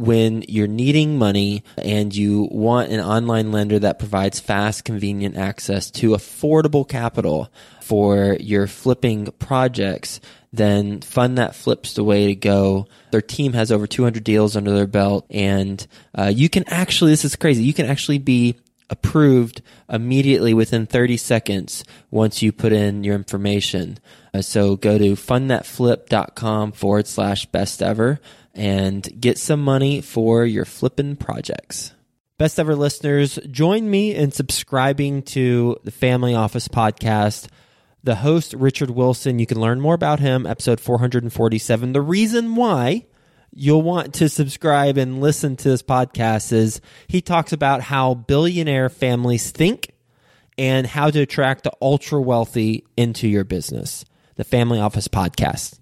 When 0.00 0.46
you're 0.48 0.66
needing 0.66 1.18
money 1.18 1.62
and 1.76 2.16
you 2.16 2.48
want 2.50 2.90
an 2.90 3.00
online 3.00 3.52
lender 3.52 3.78
that 3.80 3.98
provides 3.98 4.40
fast, 4.40 4.86
convenient 4.86 5.36
access 5.36 5.90
to 5.90 6.12
affordable 6.12 6.88
capital 6.88 7.52
for 7.82 8.38
your 8.40 8.66
flipping 8.66 9.26
projects, 9.38 10.18
then 10.54 11.02
Fund 11.02 11.36
That 11.36 11.54
Flips 11.54 11.92
the 11.92 12.02
way 12.02 12.28
to 12.28 12.34
go. 12.34 12.86
Their 13.10 13.20
team 13.20 13.52
has 13.52 13.70
over 13.70 13.86
200 13.86 14.24
deals 14.24 14.56
under 14.56 14.72
their 14.72 14.86
belt, 14.86 15.26
and 15.28 15.86
uh, 16.14 16.32
you 16.34 16.48
can 16.48 16.64
actually, 16.68 17.10
this 17.10 17.26
is 17.26 17.36
crazy, 17.36 17.62
you 17.62 17.74
can 17.74 17.84
actually 17.84 18.18
be 18.18 18.56
approved 18.88 19.60
immediately 19.88 20.54
within 20.54 20.86
30 20.86 21.18
seconds 21.18 21.84
once 22.10 22.40
you 22.40 22.52
put 22.52 22.72
in 22.72 23.04
your 23.04 23.16
information. 23.16 23.98
Uh, 24.32 24.40
so 24.40 24.76
go 24.76 24.96
to 24.96 25.12
fundthatflip.com 25.12 26.72
forward 26.72 27.06
slash 27.06 27.44
best 27.46 27.82
ever 27.82 28.18
and 28.54 29.20
get 29.20 29.38
some 29.38 29.62
money 29.62 30.00
for 30.00 30.44
your 30.44 30.64
flipping 30.64 31.16
projects. 31.16 31.92
Best 32.38 32.58
ever 32.58 32.74
listeners, 32.74 33.38
join 33.50 33.90
me 33.90 34.14
in 34.14 34.32
subscribing 34.32 35.22
to 35.22 35.76
the 35.84 35.90
Family 35.90 36.34
Office 36.34 36.68
podcast. 36.68 37.48
The 38.02 38.14
host, 38.14 38.54
Richard 38.54 38.90
Wilson, 38.90 39.38
you 39.38 39.46
can 39.46 39.60
learn 39.60 39.80
more 39.80 39.94
about 39.94 40.20
him, 40.20 40.46
episode 40.46 40.80
447. 40.80 41.92
The 41.92 42.00
reason 42.00 42.54
why 42.54 43.04
you'll 43.52 43.82
want 43.82 44.14
to 44.14 44.28
subscribe 44.28 44.96
and 44.96 45.20
listen 45.20 45.56
to 45.56 45.68
this 45.68 45.82
podcast 45.82 46.52
is 46.52 46.80
he 47.08 47.20
talks 47.20 47.52
about 47.52 47.82
how 47.82 48.14
billionaire 48.14 48.88
families 48.88 49.50
think 49.50 49.90
and 50.56 50.86
how 50.86 51.10
to 51.10 51.20
attract 51.20 51.64
the 51.64 51.72
ultra 51.82 52.20
wealthy 52.20 52.84
into 52.96 53.28
your 53.28 53.44
business. 53.44 54.04
The 54.36 54.44
Family 54.44 54.80
Office 54.80 55.08
Podcast. 55.08 55.80